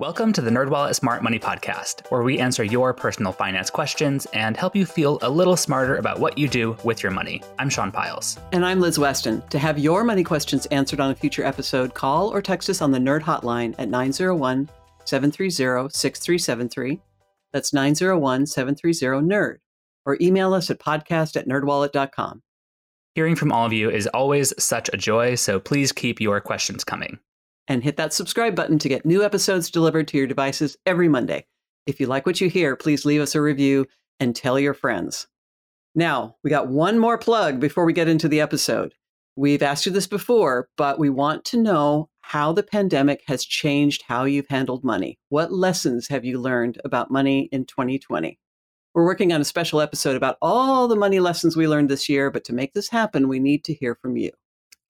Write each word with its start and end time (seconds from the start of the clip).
Welcome 0.00 0.32
to 0.34 0.40
the 0.40 0.50
NerdWallet 0.52 0.94
Smart 0.94 1.24
Money 1.24 1.40
Podcast, 1.40 2.08
where 2.12 2.22
we 2.22 2.38
answer 2.38 2.62
your 2.62 2.94
personal 2.94 3.32
finance 3.32 3.68
questions 3.68 4.28
and 4.32 4.56
help 4.56 4.76
you 4.76 4.86
feel 4.86 5.18
a 5.22 5.28
little 5.28 5.56
smarter 5.56 5.96
about 5.96 6.20
what 6.20 6.38
you 6.38 6.46
do 6.46 6.76
with 6.84 7.02
your 7.02 7.10
money. 7.10 7.42
I'm 7.58 7.68
Sean 7.68 7.90
Pyles. 7.90 8.38
And 8.52 8.64
I'm 8.64 8.78
Liz 8.78 8.96
Weston. 8.96 9.42
To 9.50 9.58
have 9.58 9.76
your 9.76 10.04
money 10.04 10.22
questions 10.22 10.66
answered 10.66 11.00
on 11.00 11.10
a 11.10 11.16
future 11.16 11.42
episode, 11.42 11.94
call 11.94 12.28
or 12.28 12.40
text 12.40 12.70
us 12.70 12.80
on 12.80 12.92
the 12.92 13.00
Nerd 13.00 13.22
Hotline 13.22 13.74
at 13.76 13.88
901 13.88 14.70
730 15.04 15.88
6373. 15.92 17.00
That's 17.52 17.72
901 17.72 18.46
730 18.46 19.26
NERD. 19.26 19.56
Or 20.06 20.16
email 20.20 20.54
us 20.54 20.70
at 20.70 20.78
podcast 20.78 21.36
at 21.36 21.48
nerdwallet.com. 21.48 22.44
Hearing 23.16 23.34
from 23.34 23.50
all 23.50 23.66
of 23.66 23.72
you 23.72 23.90
is 23.90 24.06
always 24.06 24.54
such 24.62 24.88
a 24.92 24.96
joy, 24.96 25.34
so 25.34 25.58
please 25.58 25.90
keep 25.90 26.20
your 26.20 26.40
questions 26.40 26.84
coming 26.84 27.18
and 27.68 27.84
hit 27.84 27.96
that 27.98 28.12
subscribe 28.12 28.56
button 28.56 28.78
to 28.80 28.88
get 28.88 29.06
new 29.06 29.22
episodes 29.22 29.70
delivered 29.70 30.08
to 30.08 30.18
your 30.18 30.26
devices 30.26 30.76
every 30.86 31.08
Monday. 31.08 31.46
If 31.86 32.00
you 32.00 32.06
like 32.06 32.26
what 32.26 32.40
you 32.40 32.48
hear, 32.48 32.74
please 32.74 33.04
leave 33.04 33.20
us 33.20 33.34
a 33.34 33.40
review 33.40 33.86
and 34.18 34.34
tell 34.34 34.58
your 34.58 34.74
friends. 34.74 35.28
Now, 35.94 36.36
we 36.42 36.50
got 36.50 36.68
one 36.68 36.98
more 36.98 37.18
plug 37.18 37.60
before 37.60 37.84
we 37.84 37.92
get 37.92 38.08
into 38.08 38.28
the 38.28 38.40
episode. 38.40 38.94
We've 39.36 39.62
asked 39.62 39.86
you 39.86 39.92
this 39.92 40.06
before, 40.06 40.68
but 40.76 40.98
we 40.98 41.10
want 41.10 41.44
to 41.46 41.62
know 41.62 42.10
how 42.20 42.52
the 42.52 42.62
pandemic 42.62 43.22
has 43.26 43.44
changed 43.44 44.02
how 44.06 44.24
you've 44.24 44.48
handled 44.48 44.84
money. 44.84 45.18
What 45.28 45.52
lessons 45.52 46.08
have 46.08 46.24
you 46.24 46.40
learned 46.40 46.80
about 46.84 47.10
money 47.10 47.48
in 47.52 47.64
2020? 47.64 48.38
We're 48.94 49.04
working 49.04 49.32
on 49.32 49.40
a 49.40 49.44
special 49.44 49.80
episode 49.80 50.16
about 50.16 50.38
all 50.42 50.88
the 50.88 50.96
money 50.96 51.20
lessons 51.20 51.56
we 51.56 51.68
learned 51.68 51.88
this 51.88 52.08
year, 52.08 52.30
but 52.30 52.44
to 52.44 52.52
make 52.52 52.74
this 52.74 52.88
happen, 52.88 53.28
we 53.28 53.38
need 53.38 53.64
to 53.64 53.74
hear 53.74 53.94
from 53.94 54.16
you. 54.16 54.32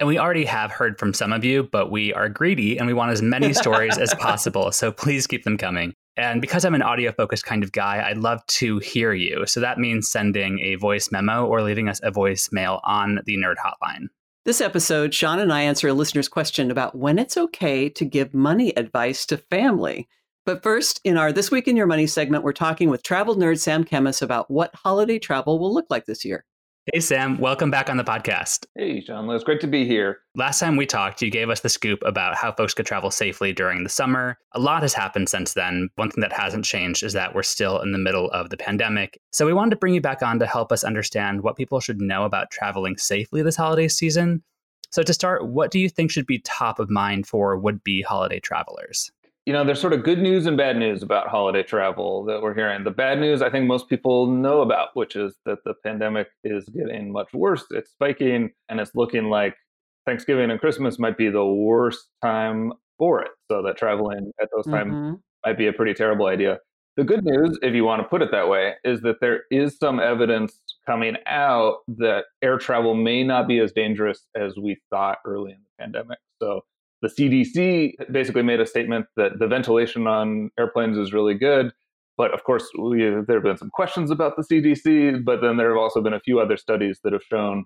And 0.01 0.07
we 0.07 0.19
already 0.19 0.45
have 0.45 0.71
heard 0.71 0.97
from 0.99 1.13
some 1.13 1.33
of 1.33 1.45
you, 1.45 1.65
but 1.65 1.91
we 1.91 2.15
are 2.15 2.29
greedy 2.29 2.79
and 2.79 2.87
we 2.87 2.95
want 2.95 3.11
as 3.11 3.21
many 3.21 3.53
stories 3.63 3.99
as 3.99 4.15
possible. 4.15 4.71
So 4.71 4.93
please 4.93 5.27
keep 5.27 5.43
them 5.43 5.59
coming. 5.59 5.93
And 6.17 6.41
because 6.41 6.65
I'm 6.65 6.75
an 6.75 6.83
audio 6.83 7.13
focused 7.13 7.45
kind 7.45 7.65
of 7.65 7.73
guy, 7.73 8.05
I'd 8.09 8.19
love 8.19 8.45
to 8.47 8.79
hear 8.79 9.13
you. 9.13 9.45
So 9.47 9.61
that 9.61 9.79
means 9.79 10.11
sending 10.11 10.61
a 10.61 10.77
voice 10.77 11.11
memo 11.11 11.47
or 11.47 11.63
leaving 11.63 11.89
us 11.89 12.01
a 12.03 12.13
voicemail 12.13 12.81
on 12.85 13.21
the 13.25 13.37
Nerd 13.37 13.55
Hotline. 13.57 14.07
This 14.45 14.61
episode, 14.61 15.13
Sean 15.15 15.41
and 15.41 15.53
I 15.53 15.63
answer 15.63 15.89
a 15.89 15.93
listener's 15.93 16.29
question 16.29 16.71
about 16.71 16.97
when 16.97 17.19
it's 17.19 17.37
okay 17.37 17.89
to 17.91 18.05
give 18.05 18.33
money 18.33 18.77
advice 18.77 19.27
to 19.27 19.37
family. 19.37 20.09
But 20.47 20.63
first, 20.63 21.01
in 21.05 21.19
our 21.19 21.33
This 21.33 21.51
Week 21.51 21.69
in 21.69 21.77
Your 21.77 21.87
Money 21.87 22.07
segment, 22.07 22.43
we're 22.45 22.53
talking 22.53 22.89
with 22.89 23.03
travel 23.03 23.37
nerd 23.37 23.59
Sam 23.59 23.85
Kemmis 23.85 24.23
about 24.23 24.51
what 24.51 24.75
holiday 24.75 25.19
travel 25.19 25.59
will 25.59 25.75
look 25.75 25.87
like 25.91 26.07
this 26.07 26.25
year. 26.25 26.45
Hey, 26.95 27.01
Sam, 27.01 27.37
welcome 27.37 27.71
back 27.71 27.91
on 27.91 27.99
the 27.99 28.05
podcast. 28.05 28.65
Hey, 28.75 29.03
Sean, 29.03 29.29
It's 29.29 29.45
great 29.45 29.61
to 29.61 29.67
be 29.67 29.85
here. 29.85 30.21
Last 30.35 30.59
time 30.59 30.77
we 30.77 30.87
talked, 30.87 31.21
you 31.21 31.31
gave 31.31 31.51
us 31.51 31.61
the 31.61 31.69
scoop 31.69 32.03
about 32.03 32.35
how 32.35 32.53
folks 32.53 32.73
could 32.73 32.87
travel 32.87 33.11
safely 33.11 33.53
during 33.53 33.83
the 33.83 33.91
summer. 33.91 34.39
A 34.53 34.59
lot 34.59 34.81
has 34.81 34.95
happened 34.95 35.29
since 35.29 35.53
then. 35.53 35.91
One 35.97 36.11
thing 36.11 36.23
that 36.23 36.33
hasn't 36.33 36.65
changed 36.65 37.03
is 37.03 37.13
that 37.13 37.35
we're 37.35 37.43
still 37.43 37.81
in 37.81 37.93
the 37.93 37.99
middle 37.99 38.31
of 38.31 38.49
the 38.49 38.57
pandemic. 38.57 39.21
So 39.33 39.45
we 39.45 39.53
wanted 39.53 39.71
to 39.71 39.77
bring 39.77 39.93
you 39.93 40.01
back 40.01 40.23
on 40.23 40.39
to 40.39 40.47
help 40.47 40.73
us 40.73 40.83
understand 40.83 41.43
what 41.43 41.57
people 41.57 41.79
should 41.81 42.01
know 42.01 42.25
about 42.25 42.51
traveling 42.51 42.97
safely 42.97 43.43
this 43.43 43.57
holiday 43.57 43.89
season. 43.89 44.43
So, 44.91 45.03
to 45.03 45.13
start, 45.13 45.47
what 45.47 45.71
do 45.71 45.79
you 45.79 45.91
think 45.91 46.11
should 46.11 46.27
be 46.27 46.39
top 46.39 46.79
of 46.79 46.89
mind 46.89 47.27
for 47.27 47.59
would 47.59 47.85
be 47.85 48.01
holiday 48.01 48.41
travelers? 48.41 49.11
You 49.49 49.55
know, 49.55 49.65
there's 49.65 49.81
sort 49.81 49.95
of 49.95 50.05
good 50.05 50.19
news 50.19 50.45
and 50.45 50.59
bad 50.59 50.77
news 50.77 51.03
about 51.03 51.29
holiday 51.29 51.63
travel 51.63 52.23
that 52.27 52.43
we're 52.43 52.53
hearing. 52.53 52.85
The 52.85 52.91
bad 52.91 53.19
news, 53.19 53.41
I 53.41 53.49
think 53.49 53.65
most 53.67 53.89
people 53.89 54.27
know 54.27 54.61
about, 54.61 54.89
which 54.93 55.17
is 55.17 55.37
that 55.47 55.61
the 55.65 55.73
pandemic 55.83 56.29
is 56.45 56.69
getting 56.69 57.11
much 57.11 57.33
worse. 57.33 57.65
It's 57.71 57.91
spiking, 57.91 58.51
and 58.69 58.79
it's 58.79 58.95
looking 58.95 59.31
like 59.31 59.57
Thanksgiving 60.05 60.51
and 60.51 60.61
Christmas 60.61 60.99
might 60.99 61.17
be 61.17 61.31
the 61.31 61.47
worst 61.47 62.11
time 62.23 62.75
for 62.99 63.23
it. 63.23 63.31
So 63.51 63.63
that 63.63 63.79
traveling 63.79 64.33
at 64.39 64.51
those 64.55 64.67
times 64.67 64.93
mm-hmm. 64.93 65.15
might 65.47 65.57
be 65.57 65.69
a 65.69 65.73
pretty 65.73 65.95
terrible 65.95 66.27
idea. 66.27 66.59
The 66.99 67.05
good 67.05 67.25
news, 67.25 67.59
if 67.63 67.73
you 67.73 67.85
want 67.85 68.03
to 68.03 68.09
put 68.09 68.21
it 68.21 68.31
that 68.33 68.51
way, 68.51 68.75
is 68.85 69.01
that 69.01 69.17
there 69.23 69.45
is 69.51 69.79
some 69.79 69.99
evidence 69.99 70.61
coming 70.85 71.17
out 71.25 71.77
that 71.97 72.25
air 72.43 72.59
travel 72.59 72.95
may 72.95 73.25
not 73.25 73.49
be 73.49 73.61
as 73.61 73.73
dangerous 73.73 74.27
as 74.37 74.59
we 74.59 74.77
thought 74.91 75.21
early 75.25 75.53
in 75.53 75.59
the 75.63 75.83
pandemic. 75.83 76.19
So 76.39 76.65
the 77.03 77.09
CDC 77.09 77.93
basically 78.11 78.43
made 78.43 78.61
a 78.61 78.67
statement 78.67 79.07
that 79.17 79.39
the 79.39 79.47
ventilation 79.47 80.07
on 80.07 80.51
airplanes 80.59 80.99
is 80.99 81.13
really 81.13 81.35
good. 81.35 81.73
But 82.17 82.35
of 82.35 82.43
course, 82.43 82.69
we, 82.77 82.99
there 82.99 83.37
have 83.37 83.45
been 83.45 83.57
some 83.57 83.71
questions 83.71 84.11
about 84.11 84.37
the 84.37 84.43
CDC, 84.43 85.25
but 85.25 85.41
then 85.41 85.57
there 85.57 85.69
have 85.69 85.79
also 85.79 86.03
been 86.03 86.15
a 86.15 86.21
few 86.21 86.41
other 86.41 86.57
studies 86.57 86.99
that 87.05 87.13
have 87.13 87.23
shown 87.23 87.65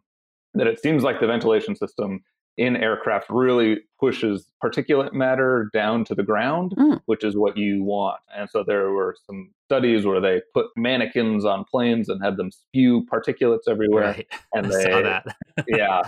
that 0.55 0.67
it 0.67 0.79
seems 0.81 1.03
like 1.03 1.21
the 1.21 1.27
ventilation 1.27 1.75
system 1.75 2.21
in 2.59 2.77
aircraft 2.77 3.27
really 3.31 3.79
pushes 3.99 4.47
particulate 4.63 5.15
matter 5.15 5.71
down 5.73 6.05
to 6.05 6.15
the 6.15 6.23
ground, 6.23 6.75
mm. 6.77 7.01
which 7.07 7.25
is 7.25 7.37
what 7.37 7.57
you 7.57 7.83
want. 7.83 8.21
And 8.37 8.49
so 8.51 8.63
there 8.67 8.91
were 8.91 9.17
some 9.27 9.53
studies 9.65 10.05
where 10.05 10.21
they 10.21 10.43
put 10.53 10.67
mannequins 10.77 11.47
on 11.47 11.65
planes 11.65 12.11
and 12.11 12.23
had 12.23 12.37
them 12.37 12.51
spew 12.51 13.07
particulates 13.11 13.69
everywhere. 13.69 14.05
Right. 14.05 14.27
And 14.55 14.67
they, 14.67 14.83
saw 14.83 15.03
that. 15.03 15.25
yeah. 15.69 16.03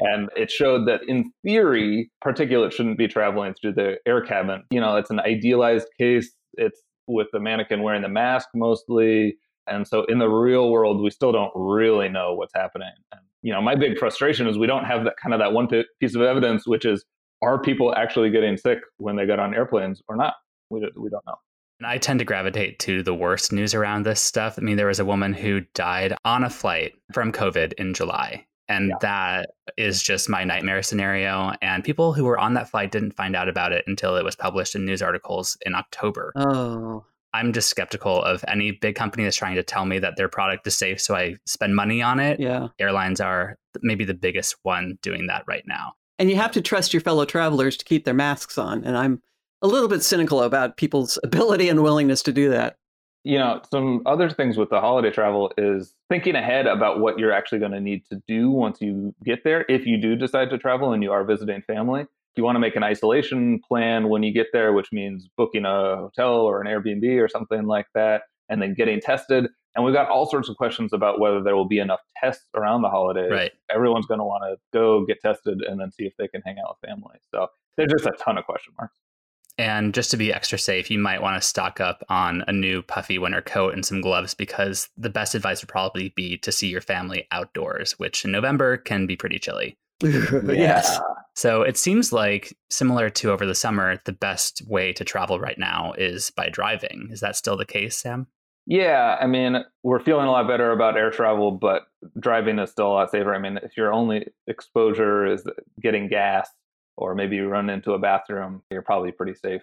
And 0.00 0.30
it 0.36 0.50
showed 0.50 0.88
that 0.88 1.02
in 1.06 1.30
theory, 1.44 2.10
particulate 2.24 2.72
shouldn't 2.72 2.98
be 2.98 3.06
traveling 3.06 3.54
through 3.54 3.74
the 3.74 3.98
air 4.06 4.22
cabin. 4.22 4.64
You 4.70 4.80
know, 4.80 4.96
it's 4.96 5.10
an 5.10 5.20
idealized 5.20 5.88
case. 5.98 6.30
It's 6.54 6.80
with 7.06 7.28
the 7.32 7.40
mannequin 7.40 7.82
wearing 7.82 8.02
the 8.02 8.08
mask 8.08 8.48
mostly. 8.54 9.36
And 9.66 9.86
so 9.86 10.04
in 10.04 10.18
the 10.18 10.28
real 10.28 10.70
world, 10.70 11.02
we 11.02 11.10
still 11.10 11.32
don't 11.32 11.52
really 11.54 12.08
know 12.08 12.34
what's 12.34 12.54
happening. 12.54 12.90
And, 13.12 13.20
you 13.42 13.52
know, 13.52 13.60
my 13.60 13.74
big 13.74 13.98
frustration 13.98 14.46
is 14.46 14.58
we 14.58 14.66
don't 14.66 14.84
have 14.84 15.04
that 15.04 15.14
kind 15.22 15.34
of 15.34 15.40
that 15.40 15.52
one 15.52 15.68
piece 16.00 16.14
of 16.14 16.22
evidence, 16.22 16.66
which 16.66 16.84
is 16.84 17.04
are 17.42 17.60
people 17.60 17.94
actually 17.94 18.30
getting 18.30 18.56
sick 18.56 18.78
when 18.98 19.16
they 19.16 19.26
get 19.26 19.38
on 19.38 19.54
airplanes 19.54 20.02
or 20.08 20.16
not? 20.16 20.34
We, 20.70 20.80
we 20.96 21.10
don't 21.10 21.24
know. 21.26 21.36
And 21.78 21.86
I 21.86 21.96
tend 21.96 22.18
to 22.18 22.26
gravitate 22.26 22.78
to 22.80 23.02
the 23.02 23.14
worst 23.14 23.52
news 23.52 23.74
around 23.74 24.04
this 24.04 24.20
stuff. 24.20 24.58
I 24.58 24.62
mean, 24.62 24.76
there 24.76 24.86
was 24.86 25.00
a 25.00 25.04
woman 25.04 25.32
who 25.32 25.62
died 25.74 26.14
on 26.24 26.44
a 26.44 26.50
flight 26.50 26.92
from 27.12 27.32
COVID 27.32 27.72
in 27.74 27.94
July. 27.94 28.44
And 28.70 28.90
yeah. 28.90 28.96
that 29.00 29.50
is 29.76 30.00
just 30.00 30.28
my 30.28 30.44
nightmare 30.44 30.82
scenario. 30.82 31.52
And 31.60 31.82
people 31.82 32.12
who 32.12 32.24
were 32.24 32.38
on 32.38 32.54
that 32.54 32.70
flight 32.70 32.92
didn't 32.92 33.16
find 33.16 33.34
out 33.34 33.48
about 33.48 33.72
it 33.72 33.84
until 33.88 34.16
it 34.16 34.24
was 34.24 34.36
published 34.36 34.76
in 34.76 34.84
news 34.84 35.02
articles 35.02 35.58
in 35.66 35.74
October. 35.74 36.32
Oh. 36.36 37.04
I'm 37.34 37.52
just 37.52 37.68
skeptical 37.68 38.22
of 38.22 38.44
any 38.46 38.70
big 38.70 38.94
company 38.94 39.24
that's 39.24 39.36
trying 39.36 39.56
to 39.56 39.62
tell 39.64 39.86
me 39.86 39.98
that 39.98 40.16
their 40.16 40.28
product 40.28 40.66
is 40.66 40.76
safe, 40.76 41.00
so 41.00 41.14
I 41.14 41.36
spend 41.46 41.76
money 41.76 42.00
on 42.00 42.20
it. 42.20 42.40
Yeah. 42.40 42.68
Airlines 42.78 43.20
are 43.20 43.56
maybe 43.82 44.04
the 44.04 44.14
biggest 44.14 44.56
one 44.62 44.98
doing 45.02 45.26
that 45.26 45.44
right 45.46 45.64
now. 45.66 45.94
And 46.18 46.30
you 46.30 46.36
have 46.36 46.52
to 46.52 46.60
trust 46.60 46.92
your 46.92 47.00
fellow 47.00 47.24
travelers 47.24 47.76
to 47.76 47.84
keep 47.84 48.04
their 48.04 48.14
masks 48.14 48.56
on. 48.56 48.84
And 48.84 48.96
I'm 48.96 49.20
a 49.62 49.66
little 49.66 49.88
bit 49.88 50.02
cynical 50.04 50.42
about 50.42 50.76
people's 50.76 51.18
ability 51.24 51.68
and 51.68 51.82
willingness 51.82 52.22
to 52.22 52.32
do 52.32 52.50
that 52.50 52.76
you 53.24 53.38
know, 53.38 53.60
some 53.70 54.02
other 54.06 54.30
things 54.30 54.56
with 54.56 54.70
the 54.70 54.80
holiday 54.80 55.10
travel 55.10 55.52
is 55.58 55.94
thinking 56.08 56.34
ahead 56.34 56.66
about 56.66 57.00
what 57.00 57.18
you're 57.18 57.32
actually 57.32 57.58
going 57.58 57.72
to 57.72 57.80
need 57.80 58.04
to 58.06 58.22
do 58.26 58.50
once 58.50 58.78
you 58.80 59.14
get 59.24 59.44
there. 59.44 59.64
If 59.68 59.86
you 59.86 60.00
do 60.00 60.16
decide 60.16 60.50
to 60.50 60.58
travel 60.58 60.92
and 60.92 61.02
you 61.02 61.12
are 61.12 61.24
visiting 61.24 61.62
family, 61.62 62.06
you 62.40 62.44
want 62.44 62.56
to 62.56 62.60
make 62.60 62.76
an 62.76 62.82
isolation 62.82 63.60
plan 63.68 64.08
when 64.08 64.22
you 64.22 64.32
get 64.32 64.46
there, 64.52 64.72
which 64.72 64.92
means 64.92 65.28
booking 65.36 65.66
a 65.66 65.96
hotel 65.96 66.32
or 66.32 66.62
an 66.62 66.66
Airbnb 66.66 67.22
or 67.22 67.28
something 67.28 67.66
like 67.66 67.86
that, 67.94 68.22
and 68.48 68.62
then 68.62 68.72
getting 68.74 69.00
tested. 69.00 69.46
And 69.76 69.84
we've 69.84 69.94
got 69.94 70.08
all 70.08 70.24
sorts 70.26 70.48
of 70.48 70.56
questions 70.56 70.92
about 70.94 71.20
whether 71.20 71.42
there 71.42 71.54
will 71.54 71.68
be 71.68 71.78
enough 71.78 72.00
tests 72.18 72.46
around 72.54 72.80
the 72.82 72.88
holidays. 72.88 73.30
Right. 73.30 73.52
Everyone's 73.70 74.06
going 74.06 74.20
to 74.20 74.24
want 74.24 74.42
to 74.44 74.56
go 74.72 75.04
get 75.04 75.20
tested 75.20 75.60
and 75.60 75.78
then 75.78 75.92
see 75.92 76.04
if 76.04 76.14
they 76.16 76.28
can 76.28 76.40
hang 76.40 76.56
out 76.58 76.76
with 76.80 76.90
family. 76.90 77.18
So 77.30 77.48
there's 77.76 77.92
just 77.92 78.06
a 78.06 78.12
ton 78.18 78.38
of 78.38 78.46
question 78.46 78.72
marks. 78.78 78.96
And 79.58 79.92
just 79.92 80.10
to 80.12 80.16
be 80.16 80.32
extra 80.32 80.58
safe, 80.58 80.90
you 80.90 80.98
might 80.98 81.20
want 81.22 81.40
to 81.40 81.46
stock 81.46 81.80
up 81.80 82.02
on 82.08 82.44
a 82.48 82.52
new 82.52 82.82
puffy 82.82 83.18
winter 83.18 83.42
coat 83.42 83.74
and 83.74 83.84
some 83.84 84.00
gloves 84.00 84.34
because 84.34 84.88
the 84.96 85.10
best 85.10 85.34
advice 85.34 85.60
would 85.60 85.68
probably 85.68 86.10
be 86.16 86.38
to 86.38 86.50
see 86.50 86.68
your 86.68 86.80
family 86.80 87.26
outdoors, 87.30 87.98
which 87.98 88.24
in 88.24 88.30
November 88.30 88.78
can 88.78 89.06
be 89.06 89.16
pretty 89.16 89.38
chilly. 89.38 89.76
yes. 90.02 90.98
So 91.34 91.62
it 91.62 91.76
seems 91.76 92.12
like, 92.12 92.56
similar 92.70 93.10
to 93.10 93.30
over 93.30 93.44
the 93.44 93.54
summer, 93.54 94.00
the 94.04 94.12
best 94.12 94.62
way 94.66 94.92
to 94.94 95.04
travel 95.04 95.38
right 95.38 95.58
now 95.58 95.92
is 95.98 96.30
by 96.30 96.48
driving. 96.48 97.08
Is 97.10 97.20
that 97.20 97.36
still 97.36 97.56
the 97.56 97.66
case, 97.66 97.96
Sam? 97.96 98.26
Yeah, 98.66 99.16
I 99.20 99.26
mean, 99.26 99.64
we're 99.82 100.00
feeling 100.00 100.26
a 100.26 100.30
lot 100.30 100.46
better 100.46 100.70
about 100.70 100.96
air 100.96 101.10
travel, 101.10 101.50
but 101.50 101.86
driving 102.18 102.58
is 102.58 102.70
still 102.70 102.88
a 102.88 102.94
lot 102.94 103.10
safer. 103.10 103.34
I 103.34 103.38
mean, 103.38 103.58
if 103.62 103.76
your 103.76 103.92
only 103.92 104.26
exposure 104.46 105.26
is 105.26 105.44
getting 105.80 106.08
gas, 106.08 106.48
or 107.00 107.14
maybe 107.14 107.36
you 107.36 107.48
run 107.48 107.70
into 107.70 107.92
a 107.92 107.98
bathroom, 107.98 108.62
you're 108.70 108.82
probably 108.82 109.12
pretty 109.12 109.34
safe. 109.34 109.62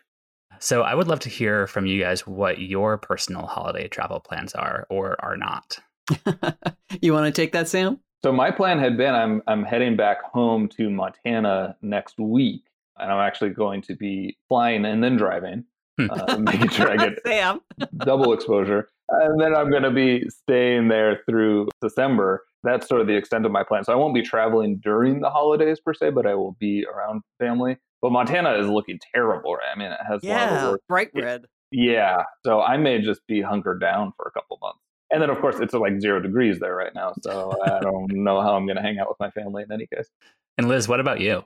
So 0.59 0.81
I 0.81 0.95
would 0.95 1.07
love 1.07 1.19
to 1.21 1.29
hear 1.29 1.67
from 1.67 1.85
you 1.85 2.01
guys 2.01 2.25
what 2.25 2.59
your 2.59 2.97
personal 2.97 3.45
holiday 3.45 3.87
travel 3.87 4.19
plans 4.19 4.53
are 4.53 4.87
or 4.89 5.15
are 5.23 5.37
not. 5.37 5.79
you 7.01 7.13
want 7.13 7.25
to 7.25 7.31
take 7.31 7.51
that, 7.51 7.67
Sam? 7.67 7.99
So 8.23 8.31
my 8.31 8.49
plan 8.49 8.79
had 8.79 8.97
been 8.97 9.13
I'm 9.13 9.41
I'm 9.47 9.63
heading 9.63 9.95
back 9.95 10.23
home 10.23 10.67
to 10.69 10.89
Montana 10.89 11.75
next 11.81 12.17
week, 12.17 12.63
and 12.97 13.11
I'm 13.11 13.19
actually 13.19 13.51
going 13.51 13.81
to 13.83 13.95
be 13.95 14.37
flying 14.47 14.85
and 14.85 15.03
then 15.03 15.17
driving, 15.17 15.65
hmm. 15.99 16.07
uh, 16.09 16.37
making 16.37 16.69
sure 16.69 16.89
I 16.89 16.97
get 16.97 17.19
Sam. 17.25 17.61
double 17.97 18.33
exposure. 18.33 18.89
And 19.09 19.39
then 19.39 19.55
I'm 19.55 19.69
going 19.69 19.83
to 19.83 19.91
be 19.91 20.27
staying 20.29 20.87
there 20.87 21.21
through 21.29 21.69
December. 21.81 22.43
That's 22.63 22.88
sort 22.88 23.01
of 23.01 23.07
the 23.07 23.15
extent 23.15 23.45
of 23.45 23.51
my 23.51 23.63
plan. 23.63 23.83
So 23.83 23.94
I 23.94 23.95
won't 23.95 24.13
be 24.13 24.21
traveling 24.21 24.80
during 24.83 25.21
the 25.21 25.30
holidays 25.30 25.80
per 25.80 25.94
se, 25.94 26.12
but 26.12 26.25
I 26.25 26.36
will 26.36 26.56
be 26.59 26.86
around 26.86 27.21
family. 27.39 27.77
But 28.01 28.12
Montana 28.12 28.54
is 28.59 28.68
looking 28.68 29.00
terrible, 29.13 29.56
right? 29.56 29.69
I 29.74 29.77
mean, 29.77 29.92
it 29.92 30.00
has 30.07 30.21
yeah, 30.24 30.74
bright 30.88 31.09
red. 31.15 31.45
Yeah, 31.71 32.24
so 32.45 32.62
I 32.62 32.77
may 32.77 33.01
just 33.01 33.21
be 33.27 33.42
hunkered 33.42 33.81
down 33.81 34.13
for 34.15 34.27
a 34.27 34.31
couple 34.31 34.57
months. 34.62 34.80
And 35.12 35.21
then, 35.21 35.30
of 35.30 35.39
course, 35.39 35.57
it's 35.59 35.74
like 35.74 36.00
zero 36.00 36.19
degrees 36.19 36.59
there 36.59 36.75
right 36.75 36.94
now. 36.94 37.13
So 37.21 37.57
I 37.65 37.80
don't 37.81 38.12
know 38.12 38.42
how 38.42 38.56
I'm 38.56 38.65
going 38.65 38.75
to 38.75 38.81
hang 38.81 39.00
out 39.00 39.07
with 39.07 39.19
my 39.19 39.31
family 39.31 39.63
in 39.63 39.71
any 39.71 39.88
case. 39.88 40.09
And 40.57 40.68
Liz, 40.68 40.88
what 40.88 41.00
about 41.00 41.21
you? 41.21 41.44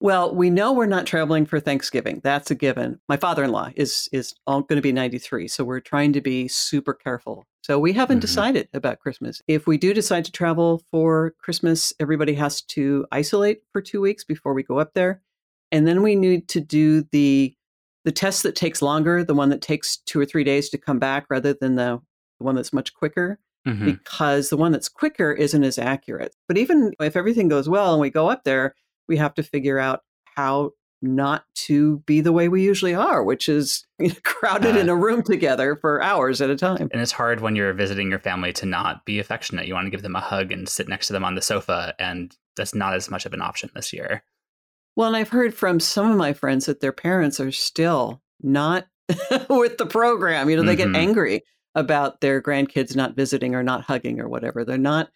Well, 0.00 0.32
we 0.32 0.48
know 0.48 0.72
we're 0.72 0.86
not 0.86 1.06
traveling 1.06 1.44
for 1.44 1.58
Thanksgiving. 1.58 2.20
That's 2.22 2.52
a 2.52 2.54
given. 2.54 3.00
My 3.08 3.16
father-in-law 3.16 3.70
is 3.74 4.08
is 4.12 4.34
going 4.46 4.66
to 4.68 4.80
be 4.80 4.92
93, 4.92 5.48
so 5.48 5.64
we're 5.64 5.80
trying 5.80 6.12
to 6.12 6.20
be 6.20 6.46
super 6.46 6.94
careful. 6.94 7.46
So 7.62 7.80
we 7.80 7.92
haven't 7.92 8.18
mm-hmm. 8.18 8.20
decided 8.20 8.68
about 8.72 9.00
Christmas. 9.00 9.42
If 9.48 9.66
we 9.66 9.76
do 9.76 9.92
decide 9.92 10.24
to 10.26 10.32
travel 10.32 10.82
for 10.90 11.34
Christmas, 11.40 11.92
everybody 11.98 12.34
has 12.34 12.62
to 12.62 13.06
isolate 13.10 13.62
for 13.72 13.82
2 13.82 14.00
weeks 14.00 14.22
before 14.22 14.54
we 14.54 14.62
go 14.62 14.78
up 14.78 14.94
there. 14.94 15.20
And 15.72 15.86
then 15.86 16.02
we 16.02 16.14
need 16.14 16.48
to 16.50 16.60
do 16.60 17.02
the 17.10 17.54
the 18.04 18.12
test 18.12 18.44
that 18.44 18.54
takes 18.54 18.80
longer, 18.80 19.24
the 19.24 19.34
one 19.34 19.50
that 19.50 19.60
takes 19.60 19.96
2 20.06 20.20
or 20.20 20.24
3 20.24 20.44
days 20.44 20.68
to 20.70 20.78
come 20.78 21.00
back 21.00 21.26
rather 21.28 21.52
than 21.52 21.74
the, 21.74 22.00
the 22.38 22.44
one 22.44 22.54
that's 22.54 22.72
much 22.72 22.94
quicker. 22.94 23.40
Mm-hmm. 23.66 23.84
Because 23.84 24.48
the 24.48 24.56
one 24.56 24.72
that's 24.72 24.88
quicker 24.88 25.32
isn't 25.32 25.64
as 25.64 25.76
accurate. 25.76 26.34
But 26.46 26.56
even 26.56 26.92
if 27.00 27.16
everything 27.16 27.48
goes 27.48 27.68
well 27.68 27.92
and 27.92 28.00
we 28.00 28.08
go 28.08 28.30
up 28.30 28.44
there, 28.44 28.74
we 29.08 29.16
have 29.16 29.34
to 29.34 29.42
figure 29.42 29.78
out 29.78 30.02
how 30.36 30.72
not 31.00 31.44
to 31.54 31.98
be 32.00 32.20
the 32.20 32.32
way 32.32 32.48
we 32.48 32.62
usually 32.62 32.94
are, 32.94 33.22
which 33.22 33.48
is 33.48 33.86
crowded 34.24 34.76
uh, 34.76 34.80
in 34.80 34.88
a 34.88 34.96
room 34.96 35.22
together 35.22 35.76
for 35.76 36.02
hours 36.02 36.40
at 36.40 36.50
a 36.50 36.56
time. 36.56 36.88
And 36.92 37.00
it's 37.00 37.12
hard 37.12 37.40
when 37.40 37.54
you're 37.56 37.72
visiting 37.72 38.10
your 38.10 38.18
family 38.18 38.52
to 38.54 38.66
not 38.66 39.04
be 39.04 39.18
affectionate. 39.18 39.66
You 39.66 39.74
want 39.74 39.86
to 39.86 39.90
give 39.90 40.02
them 40.02 40.16
a 40.16 40.20
hug 40.20 40.50
and 40.50 40.68
sit 40.68 40.88
next 40.88 41.06
to 41.08 41.12
them 41.12 41.24
on 41.24 41.34
the 41.34 41.42
sofa, 41.42 41.94
and 41.98 42.36
that's 42.56 42.74
not 42.74 42.94
as 42.94 43.10
much 43.10 43.26
of 43.26 43.32
an 43.32 43.42
option 43.42 43.70
this 43.74 43.92
year. 43.92 44.22
Well, 44.96 45.08
and 45.08 45.16
I've 45.16 45.28
heard 45.28 45.54
from 45.54 45.78
some 45.78 46.10
of 46.10 46.16
my 46.16 46.32
friends 46.32 46.66
that 46.66 46.80
their 46.80 46.92
parents 46.92 47.38
are 47.38 47.52
still 47.52 48.20
not 48.42 48.86
with 49.48 49.78
the 49.78 49.86
program. 49.86 50.50
You 50.50 50.56
know, 50.56 50.62
they 50.62 50.76
mm-hmm. 50.76 50.92
get 50.92 51.00
angry 51.00 51.42
about 51.74 52.20
their 52.20 52.42
grandkids 52.42 52.96
not 52.96 53.14
visiting 53.14 53.54
or 53.54 53.62
not 53.62 53.82
hugging 53.82 54.20
or 54.20 54.28
whatever. 54.28 54.64
They're 54.64 54.78
not 54.78 55.10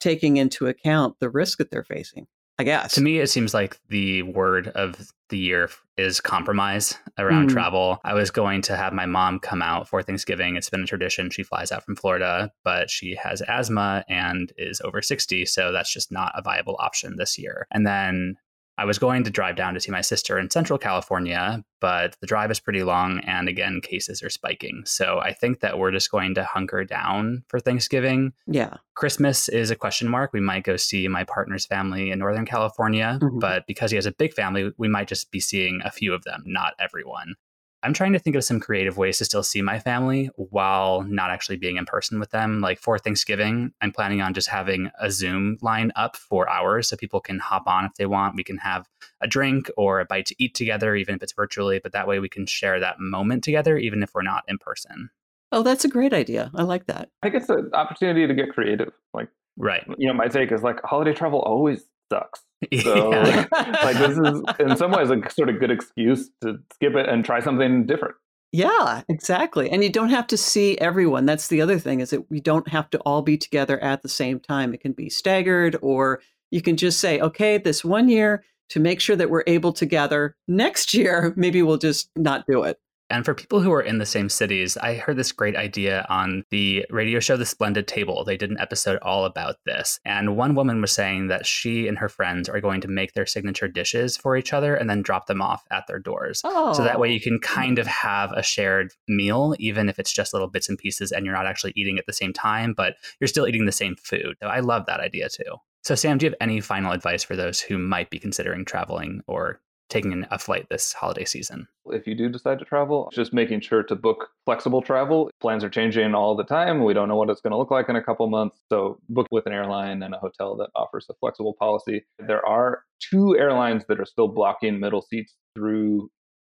taking 0.00 0.36
into 0.36 0.66
account 0.66 1.16
the 1.20 1.30
risk 1.30 1.58
that 1.58 1.70
they're 1.70 1.84
facing. 1.84 2.26
I 2.58 2.64
guess. 2.64 2.94
To 2.94 3.00
me, 3.00 3.18
it 3.18 3.28
seems 3.28 3.54
like 3.54 3.78
the 3.88 4.22
word 4.22 4.68
of 4.68 5.12
the 5.28 5.38
year 5.38 5.70
is 5.96 6.20
compromise 6.20 6.96
around 7.16 7.48
mm. 7.48 7.52
travel. 7.52 8.00
I 8.02 8.14
was 8.14 8.30
going 8.30 8.62
to 8.62 8.76
have 8.76 8.92
my 8.92 9.06
mom 9.06 9.38
come 9.38 9.62
out 9.62 9.88
for 9.88 10.02
Thanksgiving. 10.02 10.56
It's 10.56 10.70
been 10.70 10.82
a 10.82 10.86
tradition. 10.86 11.30
She 11.30 11.44
flies 11.44 11.70
out 11.70 11.84
from 11.84 11.94
Florida, 11.94 12.50
but 12.64 12.90
she 12.90 13.14
has 13.14 13.42
asthma 13.42 14.04
and 14.08 14.52
is 14.56 14.80
over 14.80 15.02
60. 15.02 15.46
So 15.46 15.70
that's 15.70 15.92
just 15.92 16.10
not 16.10 16.32
a 16.34 16.42
viable 16.42 16.76
option 16.80 17.16
this 17.16 17.38
year. 17.38 17.66
And 17.70 17.86
then 17.86 18.36
I 18.78 18.84
was 18.84 18.98
going 18.98 19.24
to 19.24 19.30
drive 19.30 19.56
down 19.56 19.74
to 19.74 19.80
see 19.80 19.90
my 19.90 20.00
sister 20.00 20.38
in 20.38 20.50
Central 20.50 20.78
California, 20.78 21.64
but 21.80 22.16
the 22.20 22.28
drive 22.28 22.52
is 22.52 22.60
pretty 22.60 22.84
long 22.84 23.18
and 23.26 23.48
again, 23.48 23.80
cases 23.82 24.22
are 24.22 24.30
spiking. 24.30 24.82
So 24.86 25.18
I 25.18 25.32
think 25.32 25.58
that 25.60 25.78
we're 25.78 25.90
just 25.90 26.12
going 26.12 26.36
to 26.36 26.44
hunker 26.44 26.84
down 26.84 27.42
for 27.48 27.58
Thanksgiving. 27.58 28.34
Yeah. 28.46 28.76
Christmas 28.94 29.48
is 29.48 29.72
a 29.72 29.76
question 29.76 30.08
mark. 30.08 30.32
We 30.32 30.40
might 30.40 30.62
go 30.62 30.76
see 30.76 31.08
my 31.08 31.24
partner's 31.24 31.66
family 31.66 32.12
in 32.12 32.20
Northern 32.20 32.46
California, 32.46 33.18
mm-hmm. 33.20 33.40
but 33.40 33.66
because 33.66 33.90
he 33.90 33.96
has 33.96 34.06
a 34.06 34.12
big 34.12 34.32
family, 34.32 34.70
we 34.78 34.86
might 34.86 35.08
just 35.08 35.32
be 35.32 35.40
seeing 35.40 35.80
a 35.84 35.90
few 35.90 36.14
of 36.14 36.22
them, 36.22 36.44
not 36.46 36.74
everyone. 36.78 37.34
I'm 37.82 37.92
trying 37.92 38.12
to 38.12 38.18
think 38.18 38.34
of 38.34 38.42
some 38.42 38.58
creative 38.58 38.96
ways 38.96 39.18
to 39.18 39.24
still 39.24 39.44
see 39.44 39.62
my 39.62 39.78
family 39.78 40.30
while 40.34 41.02
not 41.02 41.30
actually 41.30 41.58
being 41.58 41.76
in 41.76 41.84
person 41.84 42.18
with 42.18 42.30
them. 42.30 42.60
Like 42.60 42.80
for 42.80 42.98
Thanksgiving, 42.98 43.72
I'm 43.80 43.92
planning 43.92 44.20
on 44.20 44.34
just 44.34 44.48
having 44.48 44.90
a 44.98 45.10
Zoom 45.10 45.58
line 45.62 45.92
up 45.94 46.16
for 46.16 46.48
hours 46.50 46.88
so 46.88 46.96
people 46.96 47.20
can 47.20 47.38
hop 47.38 47.68
on 47.68 47.84
if 47.84 47.94
they 47.94 48.06
want. 48.06 48.34
We 48.34 48.42
can 48.42 48.58
have 48.58 48.88
a 49.20 49.28
drink 49.28 49.70
or 49.76 50.00
a 50.00 50.04
bite 50.04 50.26
to 50.26 50.34
eat 50.38 50.54
together, 50.54 50.96
even 50.96 51.14
if 51.14 51.22
it's 51.22 51.32
virtually, 51.32 51.78
but 51.80 51.92
that 51.92 52.08
way 52.08 52.18
we 52.18 52.28
can 52.28 52.46
share 52.46 52.80
that 52.80 52.98
moment 52.98 53.44
together, 53.44 53.76
even 53.76 54.02
if 54.02 54.12
we're 54.12 54.22
not 54.22 54.42
in 54.48 54.58
person. 54.58 55.10
Oh, 55.52 55.62
that's 55.62 55.84
a 55.84 55.88
great 55.88 56.12
idea. 56.12 56.50
I 56.56 56.64
like 56.64 56.86
that. 56.86 57.10
I 57.22 57.30
think 57.30 57.40
it's 57.40 57.48
an 57.48 57.70
opportunity 57.74 58.26
to 58.26 58.34
get 58.34 58.52
creative. 58.52 58.92
Like, 59.14 59.28
right. 59.56 59.84
You 59.96 60.08
know, 60.08 60.14
my 60.14 60.26
take 60.26 60.50
is 60.50 60.62
like 60.62 60.82
holiday 60.82 61.14
travel 61.14 61.40
always 61.40 61.84
sucks. 62.12 62.42
So, 62.82 63.12
yeah. 63.12 63.46
like, 63.52 63.98
this 63.98 64.18
is 64.18 64.42
in 64.58 64.76
some 64.76 64.90
ways 64.90 65.10
a 65.10 65.30
sort 65.30 65.48
of 65.48 65.60
good 65.60 65.70
excuse 65.70 66.28
to 66.40 66.58
skip 66.74 66.96
it 66.96 67.08
and 67.08 67.24
try 67.24 67.40
something 67.40 67.86
different. 67.86 68.16
Yeah, 68.52 69.02
exactly. 69.08 69.70
And 69.70 69.84
you 69.84 69.90
don't 69.90 70.08
have 70.08 70.26
to 70.28 70.36
see 70.36 70.78
everyone. 70.78 71.26
That's 71.26 71.48
the 71.48 71.60
other 71.60 71.78
thing 71.78 72.00
is 72.00 72.10
that 72.10 72.30
we 72.30 72.40
don't 72.40 72.68
have 72.68 72.88
to 72.90 72.98
all 73.00 73.22
be 73.22 73.36
together 73.36 73.78
at 73.80 74.02
the 74.02 74.08
same 74.08 74.40
time. 74.40 74.72
It 74.72 74.80
can 74.80 74.92
be 74.92 75.10
staggered 75.10 75.76
or 75.82 76.20
you 76.50 76.62
can 76.62 76.76
just 76.76 76.98
say, 76.98 77.20
okay, 77.20 77.58
this 77.58 77.84
one 77.84 78.08
year 78.08 78.44
to 78.70 78.80
make 78.80 79.00
sure 79.00 79.16
that 79.16 79.30
we're 79.30 79.44
able 79.46 79.72
to 79.74 79.86
gather 79.86 80.36
next 80.46 80.94
year, 80.94 81.32
maybe 81.36 81.62
we'll 81.62 81.78
just 81.78 82.10
not 82.16 82.46
do 82.46 82.62
it. 82.62 82.78
And 83.10 83.24
for 83.24 83.34
people 83.34 83.60
who 83.60 83.72
are 83.72 83.80
in 83.80 83.98
the 83.98 84.06
same 84.06 84.28
cities, 84.28 84.76
I 84.76 84.94
heard 84.94 85.16
this 85.16 85.32
great 85.32 85.56
idea 85.56 86.04
on 86.10 86.44
the 86.50 86.84
radio 86.90 87.20
show 87.20 87.36
The 87.36 87.46
Splendid 87.46 87.88
Table. 87.88 88.24
They 88.24 88.36
did 88.36 88.50
an 88.50 88.60
episode 88.60 88.98
all 89.00 89.24
about 89.24 89.56
this. 89.64 89.98
And 90.04 90.36
one 90.36 90.54
woman 90.54 90.80
was 90.80 90.92
saying 90.92 91.28
that 91.28 91.46
she 91.46 91.88
and 91.88 91.98
her 91.98 92.08
friends 92.08 92.48
are 92.48 92.60
going 92.60 92.80
to 92.82 92.88
make 92.88 93.14
their 93.14 93.26
signature 93.26 93.68
dishes 93.68 94.16
for 94.16 94.36
each 94.36 94.52
other 94.52 94.74
and 94.74 94.90
then 94.90 95.02
drop 95.02 95.26
them 95.26 95.40
off 95.40 95.64
at 95.70 95.86
their 95.86 95.98
doors. 95.98 96.42
Oh. 96.44 96.74
So 96.74 96.84
that 96.84 97.00
way 97.00 97.08
oh. 97.08 97.12
you 97.12 97.20
can 97.20 97.38
kind 97.38 97.78
of 97.78 97.86
have 97.86 98.32
a 98.32 98.42
shared 98.42 98.92
meal, 99.08 99.54
even 99.58 99.88
if 99.88 99.98
it's 99.98 100.12
just 100.12 100.34
little 100.34 100.48
bits 100.48 100.68
and 100.68 100.76
pieces 100.76 101.10
and 101.10 101.24
you're 101.24 101.34
not 101.34 101.46
actually 101.46 101.72
eating 101.76 101.98
at 101.98 102.06
the 102.06 102.12
same 102.12 102.32
time, 102.34 102.74
but 102.74 102.96
you're 103.20 103.28
still 103.28 103.48
eating 103.48 103.64
the 103.64 103.72
same 103.72 103.96
food. 103.96 104.36
So 104.42 104.48
I 104.48 104.60
love 104.60 104.84
that 104.86 105.00
idea 105.00 105.28
too. 105.30 105.56
So, 105.84 105.94
Sam, 105.94 106.18
do 106.18 106.26
you 106.26 106.30
have 106.30 106.36
any 106.40 106.60
final 106.60 106.92
advice 106.92 107.22
for 107.22 107.36
those 107.36 107.60
who 107.60 107.78
might 107.78 108.10
be 108.10 108.18
considering 108.18 108.64
traveling 108.64 109.22
or 109.26 109.60
taking 109.88 110.26
a 110.30 110.38
flight 110.38 110.66
this 110.68 110.92
holiday 110.92 111.24
season. 111.24 111.66
If 111.86 112.06
you 112.06 112.14
do 112.14 112.28
decide 112.28 112.58
to 112.58 112.64
travel, 112.64 113.08
just 113.12 113.32
making 113.32 113.60
sure 113.60 113.82
to 113.82 113.94
book 113.94 114.28
flexible 114.44 114.82
travel. 114.82 115.30
Plans 115.40 115.64
are 115.64 115.70
changing 115.70 116.14
all 116.14 116.36
the 116.36 116.44
time. 116.44 116.84
We 116.84 116.92
don't 116.92 117.08
know 117.08 117.16
what 117.16 117.30
it's 117.30 117.40
going 117.40 117.52
to 117.52 117.56
look 117.56 117.70
like 117.70 117.88
in 117.88 117.96
a 117.96 118.02
couple 118.02 118.28
months. 118.28 118.58
So 118.68 119.00
book 119.08 119.26
with 119.30 119.46
an 119.46 119.52
airline 119.52 120.02
and 120.02 120.14
a 120.14 120.18
hotel 120.18 120.56
that 120.56 120.70
offers 120.74 121.06
a 121.10 121.14
flexible 121.14 121.54
policy. 121.58 122.04
There 122.18 122.44
are 122.46 122.82
two 123.00 123.36
airlines 123.38 123.84
that 123.88 123.98
are 124.00 124.04
still 124.04 124.28
blocking 124.28 124.78
middle 124.78 125.02
seats 125.02 125.34
through 125.54 126.10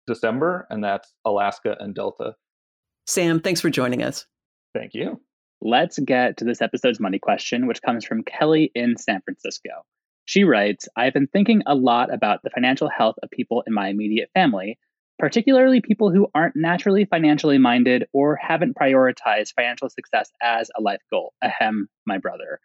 December, 0.07 0.67
and 0.71 0.83
that's 0.83 1.13
Alaska 1.25 1.77
and 1.81 1.95
Delta. 1.95 2.35
Sam, 3.07 3.41
thanks 3.41 3.61
for 3.61 3.71
joining 3.71 4.03
us. 4.03 4.27
Thank 4.75 4.95
you. 4.95 5.21
Let's 5.61 5.99
get 5.99 6.37
to 6.39 6.45
this 6.45 6.61
episode's 6.61 6.99
money 6.99 7.19
question, 7.19 7.67
which 7.67 7.83
comes 7.83 8.05
from 8.05 8.25
Kelly 8.25 8.73
in 8.75 8.97
San 8.97 9.23
Francisco. 9.23 9.71
She 10.25 10.45
writes 10.45 10.89
I've 10.97 11.13
been 11.13 11.27
thinking 11.27 11.63
a 11.67 11.75
lot 11.75 12.13
about 12.13 12.43
the 12.43 12.51
financial 12.51 12.89
health 12.89 13.17
of 13.23 13.31
people 13.31 13.63
in 13.67 13.75
my 13.75 13.89
immediate 13.89 14.31
family, 14.35 14.79
particularly 15.19 15.81
people 15.81 16.11
who 16.11 16.29
aren't 16.35 16.57
naturally 16.57 17.05
financially 17.05 17.59
minded 17.59 18.07
or 18.13 18.37
haven't 18.37 18.77
prioritized 18.77 19.55
financial 19.55 19.89
success 19.89 20.31
as 20.43 20.71
a 20.77 20.83
life 20.83 21.03
goal. 21.11 21.33
Ahem, 21.43 21.89
my 22.07 22.19
brother. 22.19 22.61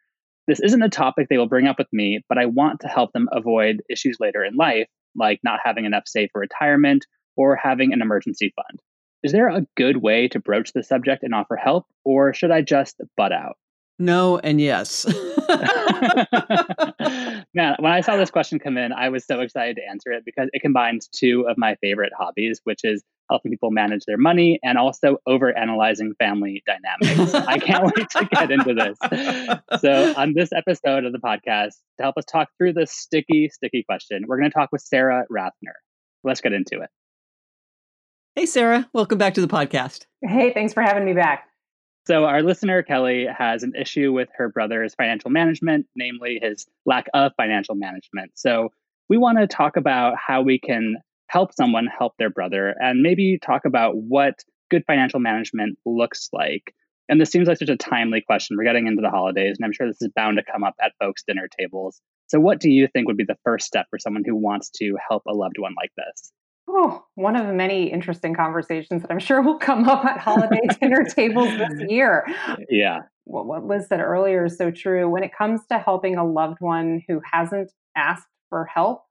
This 0.47 0.61
isn't 0.61 0.81
a 0.81 0.89
topic 0.89 1.27
they 1.29 1.37
will 1.37 1.49
bring 1.49 1.67
up 1.67 1.77
with 1.77 1.91
me, 1.91 2.21
but 2.29 2.37
I 2.37 2.45
want 2.45 2.79
to 2.81 2.87
help 2.87 3.11
them 3.11 3.27
avoid 3.31 3.81
issues 3.89 4.17
later 4.19 4.43
in 4.45 4.55
life, 4.55 4.87
like 5.15 5.39
not 5.43 5.59
having 5.63 5.85
enough 5.85 6.07
saved 6.07 6.31
for 6.31 6.39
retirement 6.39 7.05
or 7.35 7.55
having 7.55 7.91
an 7.91 8.01
emergency 8.01 8.53
fund. 8.55 8.79
Is 9.23 9.31
there 9.31 9.49
a 9.49 9.65
good 9.75 9.97
way 9.97 10.27
to 10.29 10.39
broach 10.39 10.71
the 10.73 10.83
subject 10.83 11.23
and 11.23 11.33
offer 11.33 11.57
help, 11.57 11.85
or 12.05 12.33
should 12.33 12.51
I 12.51 12.61
just 12.61 13.01
butt 13.17 13.33
out? 13.33 13.57
No, 13.99 14.37
and 14.37 14.61
yes. 14.61 15.05
Man, 17.55 17.75
when 17.79 17.91
I 17.91 18.01
saw 18.01 18.15
this 18.15 18.29
question 18.29 18.59
come 18.59 18.77
in, 18.77 18.93
I 18.93 19.09
was 19.09 19.25
so 19.25 19.39
excited 19.39 19.77
to 19.77 19.81
answer 19.89 20.11
it 20.11 20.23
because 20.23 20.49
it 20.53 20.61
combines 20.61 21.07
two 21.07 21.47
of 21.49 21.57
my 21.57 21.75
favorite 21.81 22.13
hobbies, 22.15 22.61
which 22.63 22.81
is 22.83 23.03
helping 23.29 23.51
people 23.51 23.71
manage 23.71 24.05
their 24.05 24.17
money 24.17 24.59
and 24.63 24.77
also 24.77 25.17
over 25.25 25.57
analyzing 25.57 26.13
family 26.19 26.63
dynamics. 26.67 27.33
I 27.33 27.57
can't 27.57 27.85
wait 27.95 28.09
to 28.11 28.25
get 28.31 28.51
into 28.51 28.75
this. 28.75 28.97
So, 29.81 30.13
on 30.15 30.33
this 30.33 30.49
episode 30.53 31.03
of 31.05 31.11
the 31.11 31.19
podcast, 31.19 31.73
to 31.97 32.03
help 32.03 32.17
us 32.17 32.25
talk 32.25 32.49
through 32.57 32.73
this 32.73 32.91
sticky, 32.91 33.49
sticky 33.49 33.83
question, 33.83 34.25
we're 34.27 34.37
going 34.37 34.51
to 34.51 34.55
talk 34.55 34.69
with 34.71 34.81
Sarah 34.81 35.25
Rathner. 35.31 35.73
Let's 36.23 36.41
get 36.41 36.53
into 36.53 36.81
it. 36.81 36.89
Hey, 38.35 38.45
Sarah. 38.45 38.87
Welcome 38.93 39.17
back 39.17 39.33
to 39.33 39.41
the 39.41 39.47
podcast. 39.47 40.05
Hey, 40.21 40.53
thanks 40.53 40.73
for 40.73 40.83
having 40.83 41.05
me 41.05 41.13
back. 41.13 41.46
So, 42.07 42.23
our 42.23 42.41
listener, 42.41 42.83
Kelly, 42.83 43.27
has 43.37 43.63
an 43.63 43.73
issue 43.75 44.13
with 44.13 44.29
her 44.37 44.47
brother's 44.47 44.95
financial 44.95 45.29
management, 45.29 45.87
namely 45.93 46.39
his 46.41 46.65
lack 46.85 47.07
of 47.13 47.33
financial 47.35 47.75
management. 47.75 48.31
So, 48.35 48.69
we 49.09 49.17
want 49.17 49.39
to 49.39 49.45
talk 49.45 49.75
about 49.75 50.13
how 50.15 50.41
we 50.41 50.57
can 50.57 50.95
help 51.27 51.53
someone 51.53 51.85
help 51.85 52.13
their 52.17 52.29
brother 52.29 52.73
and 52.79 53.01
maybe 53.01 53.37
talk 53.45 53.65
about 53.65 53.97
what 53.97 54.35
good 54.71 54.85
financial 54.87 55.19
management 55.19 55.77
looks 55.85 56.29
like. 56.31 56.73
And 57.09 57.19
this 57.19 57.29
seems 57.29 57.49
like 57.49 57.57
such 57.57 57.67
a 57.67 57.75
timely 57.75 58.21
question. 58.21 58.55
We're 58.55 58.63
getting 58.63 58.87
into 58.87 59.01
the 59.01 59.09
holidays, 59.09 59.57
and 59.59 59.65
I'm 59.65 59.73
sure 59.73 59.85
this 59.85 60.01
is 60.01 60.09
bound 60.15 60.37
to 60.37 60.49
come 60.49 60.63
up 60.63 60.75
at 60.81 60.93
folks' 61.01 61.23
dinner 61.27 61.49
tables. 61.59 61.99
So, 62.27 62.39
what 62.39 62.61
do 62.61 62.69
you 62.69 62.87
think 62.87 63.09
would 63.09 63.17
be 63.17 63.25
the 63.25 63.37
first 63.43 63.65
step 63.65 63.87
for 63.89 63.99
someone 63.99 64.23
who 64.25 64.37
wants 64.37 64.69
to 64.77 64.95
help 65.09 65.23
a 65.27 65.33
loved 65.33 65.57
one 65.57 65.75
like 65.75 65.91
this? 65.97 66.31
Oh, 66.69 67.05
one 67.15 67.35
of 67.35 67.47
the 67.47 67.53
many 67.53 67.91
interesting 67.91 68.35
conversations 68.35 69.01
that 69.01 69.11
I'm 69.11 69.19
sure 69.19 69.41
will 69.41 69.57
come 69.57 69.87
up 69.87 70.03
at 70.03 70.19
holiday 70.19 70.59
dinner 70.81 71.03
tables 71.03 71.49
this 71.57 71.89
year. 71.89 72.25
Yeah. 72.69 73.01
what, 73.23 73.45
what 73.45 73.65
Liz 73.65 73.87
said 73.87 74.01
earlier 74.01 74.45
is 74.45 74.57
so 74.57 74.69
true. 74.69 75.09
When 75.09 75.23
it 75.23 75.31
comes 75.35 75.61
to 75.71 75.77
helping 75.77 76.17
a 76.17 76.25
loved 76.25 76.57
one 76.59 77.01
who 77.07 77.21
hasn't 77.31 77.71
asked 77.95 78.27
for 78.49 78.65
help 78.65 79.03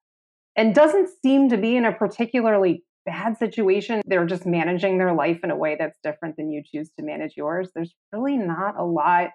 and 0.55 0.75
doesn't 0.75 1.09
seem 1.23 1.49
to 1.49 1.57
be 1.57 1.77
in 1.77 1.87
a 1.87 1.93
particularly 1.93 2.85
bad 3.07 3.39
situation, 3.39 4.03
they're 4.07 4.27
just 4.27 4.45
managing 4.45 4.99
their 4.99 5.15
life 5.15 5.41
in 5.43 5.51
a 5.51 5.57
way 5.57 5.77
that's 5.79 5.99
different 6.03 6.37
than 6.37 6.51
you 6.51 6.63
choose 6.63 6.91
to 6.99 7.05
manage 7.05 7.35
yours. 7.37 7.71
There's 7.75 7.95
really 8.13 8.37
not 8.37 8.79
a 8.79 8.85
lot 8.85 9.31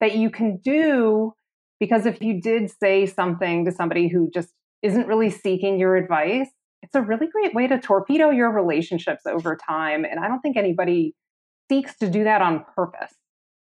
that 0.00 0.16
you 0.16 0.30
can 0.30 0.58
do 0.58 1.34
because 1.78 2.06
if 2.06 2.22
you 2.22 2.40
did 2.40 2.70
say 2.70 3.06
something 3.06 3.64
to 3.64 3.72
somebody 3.72 4.08
who 4.08 4.30
just 4.32 4.50
isn't 4.82 5.08
really 5.08 5.30
seeking 5.30 5.78
your 5.78 5.96
advice, 5.96 6.48
it's 6.82 6.94
a 6.94 7.02
really 7.02 7.26
great 7.26 7.54
way 7.54 7.66
to 7.66 7.78
torpedo 7.78 8.30
your 8.30 8.50
relationships 8.50 9.26
over 9.26 9.56
time. 9.56 10.04
And 10.04 10.18
I 10.18 10.28
don't 10.28 10.40
think 10.40 10.56
anybody 10.56 11.14
seeks 11.68 11.96
to 11.98 12.10
do 12.10 12.24
that 12.24 12.42
on 12.42 12.64
purpose. 12.74 13.14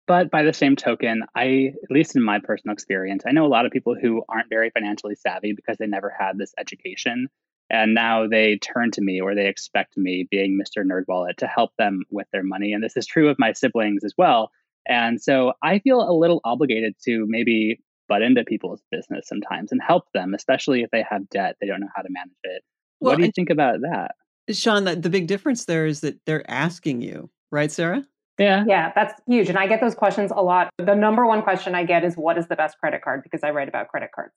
But 0.07 0.29
by 0.29 0.43
the 0.43 0.53
same 0.53 0.75
token, 0.75 1.24
I, 1.36 1.74
at 1.84 1.89
least 1.89 2.15
in 2.15 2.22
my 2.22 2.39
personal 2.39 2.74
experience, 2.74 3.24
I 3.25 3.31
know 3.31 3.45
a 3.45 3.48
lot 3.48 3.65
of 3.65 3.72
people 3.72 3.95
who 4.00 4.24
aren't 4.29 4.50
very 4.50 4.69
financially 4.69 5.15
savvy 5.15 5.53
because 5.53 5.77
they 5.77 5.88
never 5.88 6.13
had 6.17 6.38
this 6.38 6.53
education. 6.60 7.27
And 7.72 7.95
now 7.95 8.27
they 8.27 8.57
turn 8.57 8.91
to 8.91 9.01
me 9.01 9.19
or 9.19 9.34
they 9.34 9.48
expect 9.48 9.98
me, 9.98 10.27
being 10.29 10.60
Mr. 10.62 10.84
Nerdwallet, 10.86 11.38
to 11.38 11.48
help 11.48 11.72
them 11.79 12.03
with 12.12 12.27
their 12.31 12.43
money. 12.43 12.74
And 12.74 12.84
this 12.84 12.95
is 12.95 13.07
true 13.07 13.29
of 13.29 13.39
my 13.39 13.53
siblings 13.53 14.03
as 14.03 14.13
well. 14.15 14.51
And 14.88 15.19
so 15.19 15.53
I 15.63 15.79
feel 15.79 16.07
a 16.07 16.13
little 16.13 16.41
obligated 16.43 16.93
to 17.05 17.25
maybe 17.27 17.79
butt 18.07 18.22
into 18.22 18.43
people's 18.43 18.84
business 18.91 19.27
sometimes 19.27 19.72
and 19.72 19.81
help 19.81 20.03
them, 20.13 20.36
especially 20.36 20.84
if 20.84 20.91
they 20.91 21.03
have 21.10 21.27
debt, 21.29 21.55
they 21.60 21.65
don't 21.65 21.79
know 21.79 21.89
how 21.95 22.03
to 22.03 22.10
manage 22.12 22.38
it. 22.43 22.63
Well, 23.06 23.14
what 23.14 23.20
do 23.20 23.26
you 23.26 23.32
think 23.36 23.50
about 23.50 23.82
that? 23.82 24.16
Sean, 24.52 24.84
the 24.84 25.10
big 25.10 25.28
difference 25.28 25.66
there 25.66 25.86
is 25.86 26.02
that 26.02 26.20
they're 26.26 26.50
asking 26.50 27.02
you, 27.02 27.30
right, 27.52 27.72
Sarah? 27.72 28.06
Yeah. 28.38 28.66
Yeah, 28.68 28.92
that's 28.94 29.14
huge. 29.28 29.50
And 29.50 29.58
I 29.58 29.68
get 29.68 29.82
those 29.82 29.96
questions 29.96 30.32
a 30.36 30.42
lot. 30.42 30.70
The 30.78 30.96
number 30.96 31.26
one 31.26 31.42
question 31.42 31.74
I 31.74 31.86
get 31.86 32.04
is 32.04 32.16
what 32.16 32.38
is 32.38 32.48
the 32.48 32.56
best 32.56 32.78
credit 32.80 33.02
card? 33.02 33.24
Because 33.24 33.44
I 33.44 33.52
write 33.52 33.70
about 33.70 33.88
credit 33.88 34.10
cards. 34.14 34.34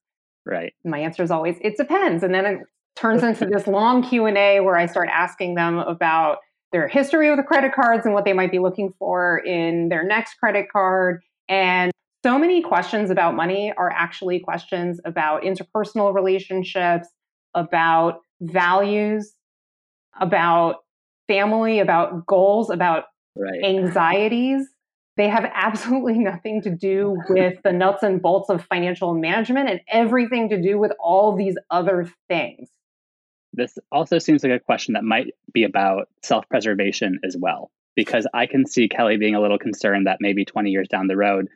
Right. 0.47 0.73
My 0.85 0.99
answer 0.99 1.23
is 1.23 1.31
always 1.31 1.57
it 1.61 1.77
depends. 1.77 2.23
And 2.23 2.33
then 2.33 2.47
it 2.47 2.59
turns 2.97 3.23
into 3.23 3.47
this 3.53 3.67
long 3.67 4.03
Q&A 4.03 4.61
where 4.61 4.77
I 4.77 4.87
start 4.87 5.09
asking 5.13 5.57
them 5.57 5.79
about 5.79 6.39
their 6.71 6.87
history 6.87 7.31
with 7.31 7.39
the 7.39 7.45
credit 7.45 7.73
cards 7.75 8.05
and 8.05 8.15
what 8.15 8.25
they 8.25 8.33
might 8.33 8.51
be 8.51 8.59
looking 8.59 8.93
for 8.99 9.39
in 9.39 9.89
their 9.89 10.05
next 10.05 10.35
credit 10.35 10.67
card. 10.71 11.23
And 11.49 11.91
so 12.25 12.39
many 12.39 12.63
questions 12.63 13.11
about 13.11 13.35
money 13.35 13.73
are 13.77 13.91
actually 13.91 14.39
questions 14.39 15.01
about 15.05 15.43
interpersonal 15.43 16.15
relationships, 16.15 17.09
about 17.55 18.21
values, 18.41 19.33
about 20.21 20.77
family, 21.27 21.81
about 21.81 22.27
goals, 22.27 22.71
about 22.71 23.05
right. 23.37 23.63
anxieties. 23.65 24.67
They 25.17 25.29
have 25.29 25.45
absolutely 25.55 26.19
nothing 26.19 26.63
to 26.63 26.71
do 26.71 27.17
with 27.29 27.55
the 27.63 27.73
nuts 27.73 28.03
and 28.03 28.21
bolts 28.21 28.51
of 28.51 28.65
financial 28.65 29.15
management 29.15 29.69
and 29.69 29.81
everything 29.89 30.49
to 30.51 30.61
do 30.61 30.79
with 30.79 30.93
all 30.99 31.37
these 31.37 31.57
other 31.71 32.11
things. 32.29 32.69
This 33.53 33.79
also 33.91 34.19
seems 34.19 34.45
like 34.45 34.53
a 34.53 34.61
question 34.61 34.95
that 34.95 35.05
might 35.05 35.35
be 35.53 35.65
about 35.65 36.09
self 36.23 36.49
preservation 36.49 37.19
as 37.25 37.37
well, 37.39 37.71
because 37.97 38.27
I 38.33 38.47
can 38.47 38.67
see 38.67 38.89
Kelly 38.89 39.17
being 39.17 39.35
a 39.35 39.41
little 39.41 39.59
concerned 39.59 40.07
that 40.07 40.19
maybe 40.21 40.45
20 40.45 40.71
years 40.71 40.89
down 40.89 41.09
the 41.09 41.17
road, 41.17 41.49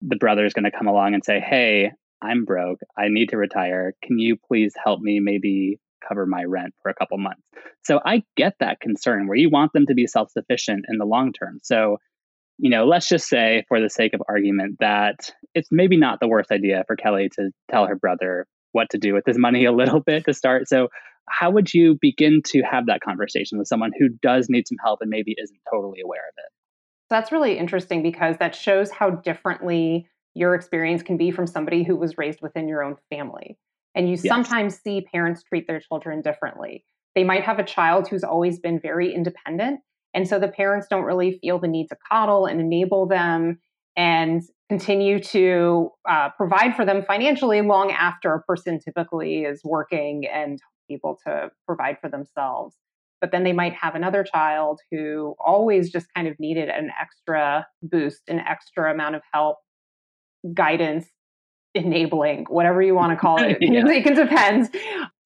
the 0.00 0.16
brother 0.16 0.44
is 0.44 0.52
going 0.52 0.64
to 0.64 0.76
come 0.76 0.88
along 0.88 1.14
and 1.14 1.24
say, 1.24 1.40
Hey, 1.40 1.92
I'm 2.20 2.44
broke. 2.44 2.80
I 2.96 3.08
need 3.08 3.28
to 3.30 3.36
retire. 3.36 3.94
Can 4.02 4.18
you 4.18 4.36
please 4.36 4.74
help 4.82 5.00
me 5.00 5.20
maybe 5.20 5.78
cover 6.06 6.26
my 6.26 6.44
rent 6.44 6.74
for 6.82 6.90
a 6.90 6.94
couple 6.94 7.18
months. 7.18 7.42
So 7.84 8.00
I 8.04 8.22
get 8.36 8.54
that 8.60 8.80
concern 8.80 9.26
where 9.26 9.36
you 9.36 9.50
want 9.50 9.72
them 9.72 9.86
to 9.86 9.94
be 9.94 10.06
self 10.06 10.30
sufficient 10.30 10.86
in 10.88 10.98
the 10.98 11.04
long 11.04 11.32
term. 11.32 11.60
So, 11.62 11.98
you 12.58 12.70
know, 12.70 12.86
let's 12.86 13.08
just 13.08 13.28
say, 13.28 13.64
for 13.68 13.80
the 13.80 13.90
sake 13.90 14.14
of 14.14 14.22
argument, 14.28 14.76
that 14.80 15.30
it's 15.54 15.68
maybe 15.70 15.96
not 15.96 16.20
the 16.20 16.28
worst 16.28 16.50
idea 16.50 16.84
for 16.86 16.96
Kelly 16.96 17.28
to 17.36 17.50
tell 17.70 17.86
her 17.86 17.96
brother 17.96 18.46
what 18.72 18.90
to 18.90 18.98
do 18.98 19.14
with 19.14 19.24
his 19.26 19.38
money 19.38 19.64
a 19.66 19.72
little 19.72 20.00
bit 20.00 20.24
to 20.26 20.34
start. 20.34 20.68
So, 20.68 20.88
how 21.28 21.50
would 21.50 21.72
you 21.72 21.96
begin 22.00 22.42
to 22.46 22.62
have 22.62 22.86
that 22.86 23.00
conversation 23.00 23.58
with 23.58 23.66
someone 23.66 23.92
who 23.98 24.08
does 24.22 24.48
need 24.50 24.68
some 24.68 24.76
help 24.84 25.00
and 25.00 25.08
maybe 25.08 25.34
isn't 25.42 25.60
totally 25.72 26.00
aware 26.04 26.20
of 26.20 26.34
it? 26.36 26.52
That's 27.08 27.32
really 27.32 27.58
interesting 27.58 28.02
because 28.02 28.36
that 28.38 28.54
shows 28.54 28.90
how 28.90 29.10
differently 29.10 30.06
your 30.34 30.54
experience 30.54 31.02
can 31.02 31.16
be 31.16 31.30
from 31.30 31.46
somebody 31.46 31.82
who 31.82 31.96
was 31.96 32.18
raised 32.18 32.42
within 32.42 32.68
your 32.68 32.82
own 32.82 32.96
family. 33.08 33.56
And 33.94 34.08
you 34.08 34.14
yes. 34.14 34.26
sometimes 34.26 34.78
see 34.78 35.06
parents 35.12 35.42
treat 35.42 35.66
their 35.66 35.80
children 35.80 36.20
differently. 36.20 36.84
They 37.14 37.24
might 37.24 37.44
have 37.44 37.58
a 37.58 37.64
child 37.64 38.08
who's 38.08 38.24
always 38.24 38.58
been 38.58 38.80
very 38.80 39.14
independent. 39.14 39.80
And 40.14 40.28
so 40.28 40.38
the 40.38 40.48
parents 40.48 40.86
don't 40.88 41.04
really 41.04 41.38
feel 41.40 41.58
the 41.58 41.68
need 41.68 41.88
to 41.88 41.96
coddle 42.10 42.46
and 42.46 42.60
enable 42.60 43.06
them 43.06 43.60
and 43.96 44.42
continue 44.68 45.20
to 45.20 45.90
uh, 46.08 46.30
provide 46.36 46.74
for 46.74 46.84
them 46.84 47.04
financially 47.06 47.60
long 47.60 47.92
after 47.92 48.34
a 48.34 48.42
person 48.42 48.80
typically 48.80 49.42
is 49.42 49.60
working 49.64 50.24
and 50.32 50.58
able 50.90 51.18
to 51.26 51.50
provide 51.66 51.98
for 52.00 52.08
themselves. 52.08 52.76
But 53.20 53.30
then 53.30 53.44
they 53.44 53.52
might 53.52 53.74
have 53.74 53.94
another 53.94 54.24
child 54.24 54.80
who 54.90 55.34
always 55.42 55.90
just 55.90 56.06
kind 56.14 56.28
of 56.28 56.38
needed 56.38 56.68
an 56.68 56.90
extra 57.00 57.66
boost, 57.82 58.22
an 58.28 58.40
extra 58.40 58.92
amount 58.92 59.14
of 59.14 59.22
help, 59.32 59.58
guidance, 60.52 61.06
enabling, 61.74 62.46
whatever 62.48 62.80
you 62.80 62.94
want 62.94 63.12
to 63.12 63.16
call 63.16 63.42
it. 63.42 63.58
yeah. 63.60 63.86
It 63.86 64.04
can 64.04 64.14
depend. 64.14 64.74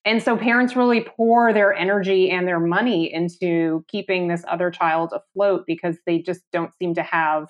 And 0.05 0.23
so 0.23 0.37
parents 0.37 0.75
really 0.75 1.03
pour 1.03 1.53
their 1.53 1.75
energy 1.75 2.31
and 2.31 2.49
their 2.49 2.61
money 2.61 3.13
into 3.13 3.85
keeping 3.89 4.29
this 4.29 4.43
other 4.49 4.71
child 4.71 5.13
afloat 5.13 5.65
because 5.67 5.97
they 6.07 6.21
just 6.21 6.41
don't 6.53 6.73
seem 6.79 6.95
to 6.95 7.03
have 7.03 7.49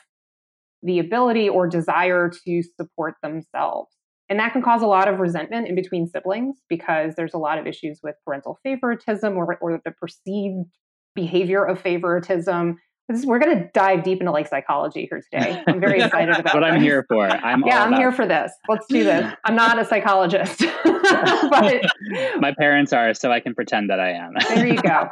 the 0.82 0.98
ability 0.98 1.48
or 1.48 1.68
desire 1.68 2.30
to 2.46 2.62
support 2.76 3.14
themselves. 3.22 3.94
And 4.28 4.38
that 4.40 4.52
can 4.52 4.62
cause 4.62 4.82
a 4.82 4.86
lot 4.86 5.08
of 5.08 5.20
resentment 5.20 5.68
in 5.68 5.74
between 5.74 6.06
siblings 6.06 6.58
because 6.68 7.14
there's 7.14 7.34
a 7.34 7.38
lot 7.38 7.58
of 7.58 7.66
issues 7.66 8.00
with 8.02 8.16
parental 8.24 8.58
favoritism 8.62 9.36
or, 9.36 9.56
or 9.60 9.80
the 9.84 9.92
perceived 9.92 10.66
behavior 11.14 11.64
of 11.64 11.80
favoritism 11.80 12.78
is, 13.08 13.26
we're 13.26 13.38
going 13.38 13.56
to 13.58 13.70
dive 13.72 14.04
deep 14.04 14.20
into 14.20 14.32
like 14.32 14.48
psychology 14.48 15.08
here 15.10 15.22
today. 15.32 15.62
I'm 15.66 15.80
very 15.80 16.00
excited 16.02 16.38
about. 16.38 16.54
what 16.54 16.60
this. 16.60 16.72
I'm 16.72 16.80
here 16.80 17.04
for. 17.08 17.26
I'm 17.26 17.62
yeah, 17.66 17.84
I'm 17.84 17.94
here 17.94 18.12
for 18.12 18.26
this. 18.26 18.52
Let's 18.68 18.86
do 18.86 19.04
this. 19.04 19.34
I'm 19.44 19.56
not 19.56 19.78
a 19.78 19.84
psychologist, 19.84 20.62
but 20.84 21.82
my 22.38 22.54
parents 22.58 22.92
are, 22.92 23.14
so 23.14 23.32
I 23.32 23.40
can 23.40 23.54
pretend 23.54 23.90
that 23.90 24.00
I 24.00 24.12
am. 24.12 24.34
there 24.48 24.66
you 24.66 24.80
go. 24.80 25.08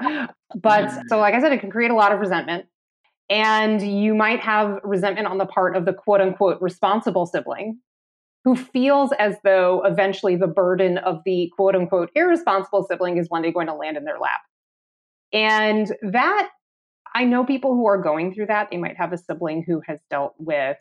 But 0.54 0.90
so, 1.08 1.18
like 1.18 1.34
I 1.34 1.40
said, 1.40 1.52
it 1.52 1.60
can 1.60 1.70
create 1.70 1.90
a 1.90 1.94
lot 1.94 2.12
of 2.12 2.20
resentment, 2.20 2.66
and 3.30 3.80
you 3.80 4.14
might 4.14 4.40
have 4.40 4.78
resentment 4.84 5.26
on 5.26 5.38
the 5.38 5.46
part 5.46 5.76
of 5.76 5.84
the 5.84 5.92
quote 5.92 6.20
unquote 6.20 6.60
responsible 6.60 7.26
sibling. 7.26 7.78
Who 8.44 8.54
feels 8.54 9.10
as 9.18 9.34
though 9.42 9.82
eventually 9.84 10.36
the 10.36 10.46
burden 10.46 10.98
of 10.98 11.20
the 11.24 11.50
quote 11.56 11.74
unquote 11.74 12.10
irresponsible 12.14 12.86
sibling 12.88 13.16
is 13.16 13.28
one 13.28 13.42
day 13.42 13.50
going 13.50 13.66
to 13.66 13.74
land 13.74 13.96
in 13.96 14.04
their 14.04 14.20
lap. 14.20 14.40
And 15.32 15.92
that 16.02 16.48
I 17.16 17.24
know 17.24 17.46
people 17.46 17.74
who 17.74 17.86
are 17.86 17.96
going 17.96 18.34
through 18.34 18.46
that. 18.46 18.68
They 18.70 18.76
might 18.76 18.98
have 18.98 19.10
a 19.10 19.16
sibling 19.16 19.64
who 19.66 19.80
has 19.86 20.00
dealt 20.10 20.34
with 20.38 20.76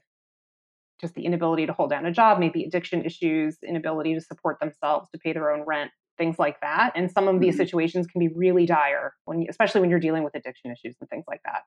just 0.99 1.15
the 1.15 1.23
inability 1.23 1.65
to 1.65 1.71
hold 1.71 1.91
down 1.91 2.05
a 2.05 2.11
job, 2.11 2.39
maybe 2.39 2.65
addiction 2.65 3.05
issues, 3.05 3.57
inability 3.65 4.13
to 4.15 4.19
support 4.19 4.59
themselves, 4.59 5.09
to 5.11 5.17
pay 5.17 5.31
their 5.31 5.49
own 5.49 5.63
rent, 5.65 5.91
things 6.17 6.37
like 6.37 6.59
that. 6.59 6.91
And 6.93 7.09
some 7.09 7.29
of 7.29 7.39
these 7.39 7.53
mm-hmm. 7.53 7.63
situations 7.63 8.07
can 8.07 8.19
be 8.19 8.27
really 8.27 8.65
dire 8.65 9.13
when, 9.23 9.43
you, 9.43 9.47
especially 9.49 9.79
when 9.79 9.89
you're 9.89 9.99
dealing 10.01 10.25
with 10.25 10.35
addiction 10.35 10.71
issues 10.71 10.97
and 10.99 11.09
things 11.09 11.23
like 11.25 11.39
that. 11.45 11.61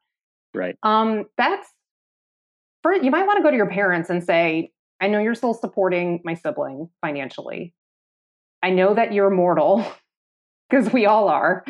Right. 0.52 0.76
Um, 0.82 1.24
that's 1.38 1.66
for 2.82 2.92
you 2.92 3.10
might 3.10 3.26
want 3.26 3.38
to 3.38 3.42
go 3.42 3.50
to 3.50 3.56
your 3.56 3.70
parents 3.70 4.10
and 4.10 4.22
say, 4.22 4.72
I 5.00 5.08
know 5.08 5.18
you're 5.18 5.34
still 5.34 5.54
supporting 5.54 6.20
my 6.24 6.34
sibling 6.34 6.90
financially. 7.00 7.72
I 8.62 8.68
know 8.68 8.92
that 8.92 9.14
you're 9.14 9.30
mortal 9.30 9.82
because 10.68 10.92
we 10.92 11.06
all 11.06 11.28
are. 11.28 11.64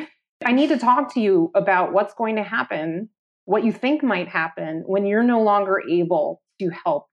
I 0.44 0.52
need 0.52 0.68
to 0.68 0.78
talk 0.78 1.12
to 1.14 1.20
you 1.20 1.50
about 1.54 1.92
what's 1.92 2.14
going 2.14 2.36
to 2.36 2.42
happen, 2.42 3.08
what 3.44 3.64
you 3.64 3.72
think 3.72 4.02
might 4.02 4.28
happen 4.28 4.84
when 4.86 5.06
you're 5.06 5.22
no 5.22 5.42
longer 5.42 5.82
able 5.90 6.42
to 6.60 6.70
help 6.70 7.06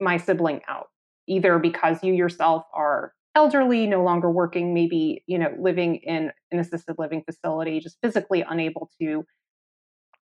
my 0.00 0.16
sibling 0.16 0.60
out, 0.68 0.86
either 1.26 1.58
because 1.58 2.02
you 2.02 2.14
yourself 2.14 2.64
are 2.74 3.12
elderly, 3.34 3.86
no 3.86 4.02
longer 4.02 4.30
working, 4.30 4.74
maybe, 4.74 5.22
you 5.26 5.38
know, 5.38 5.54
living 5.58 5.96
in 5.96 6.30
an 6.50 6.58
assisted 6.58 6.96
living 6.98 7.22
facility, 7.24 7.80
just 7.80 7.98
physically 8.02 8.44
unable 8.48 8.90
to 9.00 9.24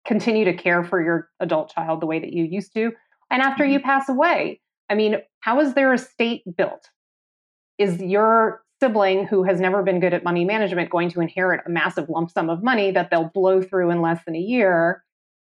continue 0.05 0.45
to 0.45 0.53
care 0.53 0.83
for 0.83 1.03
your 1.03 1.29
adult 1.39 1.73
child 1.73 2.01
the 2.01 2.05
way 2.05 2.19
that 2.19 2.33
you 2.33 2.43
used 2.43 2.73
to. 2.73 2.91
And 3.29 3.41
after 3.41 3.63
mm-hmm. 3.63 3.73
you 3.73 3.79
pass 3.79 4.09
away, 4.09 4.61
I 4.89 4.95
mean, 4.95 5.17
how 5.41 5.59
is 5.59 5.73
their 5.73 5.93
estate 5.93 6.41
built? 6.57 6.89
Is 7.77 8.01
your 8.01 8.61
sibling 8.79 9.25
who 9.27 9.43
has 9.43 9.59
never 9.59 9.83
been 9.83 9.99
good 9.99 10.13
at 10.13 10.23
money 10.23 10.45
management 10.45 10.89
going 10.89 11.09
to 11.11 11.21
inherit 11.21 11.61
a 11.65 11.69
massive 11.69 12.09
lump 12.09 12.31
sum 12.31 12.49
of 12.49 12.63
money 12.63 12.91
that 12.91 13.09
they'll 13.09 13.29
blow 13.33 13.61
through 13.61 13.91
in 13.91 14.01
less 14.01 14.23
than 14.25 14.35
a 14.35 14.39
year? 14.39 15.03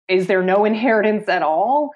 Is 0.08 0.28
there 0.28 0.44
no 0.44 0.66
inheritance 0.72 1.30
at 1.30 1.44
all? 1.44 1.92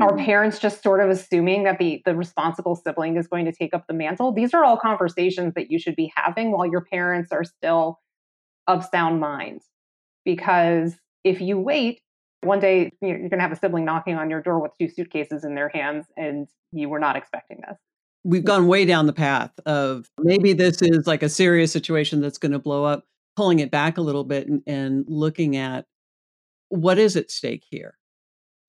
Are 0.00 0.12
mm-hmm. 0.12 0.24
parents 0.24 0.58
just 0.58 0.82
sort 0.82 1.00
of 1.00 1.10
assuming 1.10 1.64
that 1.64 1.78
the, 1.78 2.00
the 2.04 2.14
responsible 2.14 2.76
sibling 2.76 3.16
is 3.16 3.26
going 3.26 3.44
to 3.44 3.52
take 3.52 3.74
up 3.74 3.86
the 3.88 3.94
mantle? 3.94 4.32
These 4.32 4.54
are 4.54 4.64
all 4.64 4.76
conversations 4.76 5.54
that 5.54 5.70
you 5.70 5.78
should 5.78 5.96
be 5.96 6.12
having 6.14 6.52
while 6.52 6.66
your 6.66 6.84
parents 6.84 7.32
are 7.32 7.44
still 7.44 7.98
of 8.68 8.84
sound 8.84 9.20
mind. 9.20 9.62
Because 10.24 10.94
if 11.24 11.40
you 11.40 11.58
wait 11.58 12.00
One 12.42 12.60
day 12.60 12.92
you're 13.02 13.18
going 13.18 13.30
to 13.30 13.40
have 13.40 13.52
a 13.52 13.56
sibling 13.56 13.84
knocking 13.84 14.16
on 14.16 14.30
your 14.30 14.40
door 14.40 14.60
with 14.60 14.72
two 14.78 14.88
suitcases 14.88 15.44
in 15.44 15.54
their 15.54 15.68
hands, 15.68 16.06
and 16.16 16.48
you 16.72 16.88
were 16.88 16.98
not 16.98 17.16
expecting 17.16 17.60
this. 17.68 17.76
We've 18.22 18.44
gone 18.44 18.66
way 18.66 18.84
down 18.84 19.06
the 19.06 19.12
path 19.12 19.52
of 19.64 20.10
maybe 20.18 20.52
this 20.52 20.82
is 20.82 21.06
like 21.06 21.22
a 21.22 21.28
serious 21.28 21.72
situation 21.72 22.20
that's 22.20 22.38
going 22.38 22.52
to 22.52 22.58
blow 22.58 22.84
up, 22.84 23.04
pulling 23.34 23.60
it 23.60 23.70
back 23.70 23.96
a 23.96 24.02
little 24.02 24.24
bit 24.24 24.46
and, 24.46 24.62
and 24.66 25.04
looking 25.08 25.56
at 25.56 25.86
what 26.68 26.98
is 26.98 27.16
at 27.16 27.30
stake 27.30 27.64
here. 27.68 27.96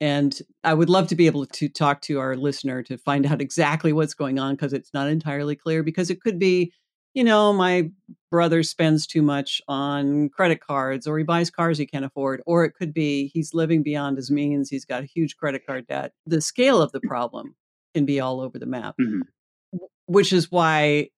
And 0.01 0.37
I 0.63 0.73
would 0.73 0.89
love 0.89 1.07
to 1.07 1.15
be 1.15 1.27
able 1.27 1.45
to 1.45 1.69
talk 1.69 2.01
to 2.01 2.19
our 2.19 2.35
listener 2.35 2.81
to 2.83 2.97
find 2.97 3.25
out 3.31 3.39
exactly 3.39 3.93
what's 3.93 4.15
going 4.15 4.39
on 4.39 4.55
because 4.55 4.73
it's 4.73 4.93
not 4.93 5.07
entirely 5.07 5.55
clear. 5.55 5.83
Because 5.83 6.09
it 6.09 6.21
could 6.21 6.39
be, 6.39 6.73
you 7.13 7.23
know, 7.23 7.53
my 7.53 7.91
brother 8.31 8.63
spends 8.63 9.05
too 9.05 9.21
much 9.21 9.61
on 9.67 10.29
credit 10.29 10.59
cards 10.59 11.05
or 11.05 11.17
he 11.17 11.23
buys 11.23 11.51
cars 11.51 11.77
he 11.77 11.85
can't 11.85 12.05
afford, 12.05 12.41
or 12.45 12.65
it 12.65 12.73
could 12.73 12.93
be 12.93 13.27
he's 13.27 13.53
living 13.53 13.83
beyond 13.83 14.17
his 14.17 14.31
means. 14.31 14.69
He's 14.69 14.85
got 14.85 15.03
a 15.03 15.07
huge 15.07 15.37
credit 15.37 15.65
card 15.65 15.87
debt. 15.87 16.13
The 16.25 16.41
scale 16.41 16.81
of 16.81 16.91
the 16.91 17.01
problem 17.01 17.55
can 17.93 18.05
be 18.05 18.19
all 18.19 18.41
over 18.41 18.57
the 18.57 18.65
map, 18.65 18.95
mm-hmm. 18.99 19.21
Which 20.11 20.33
is 20.33 20.51
why, 20.51 21.09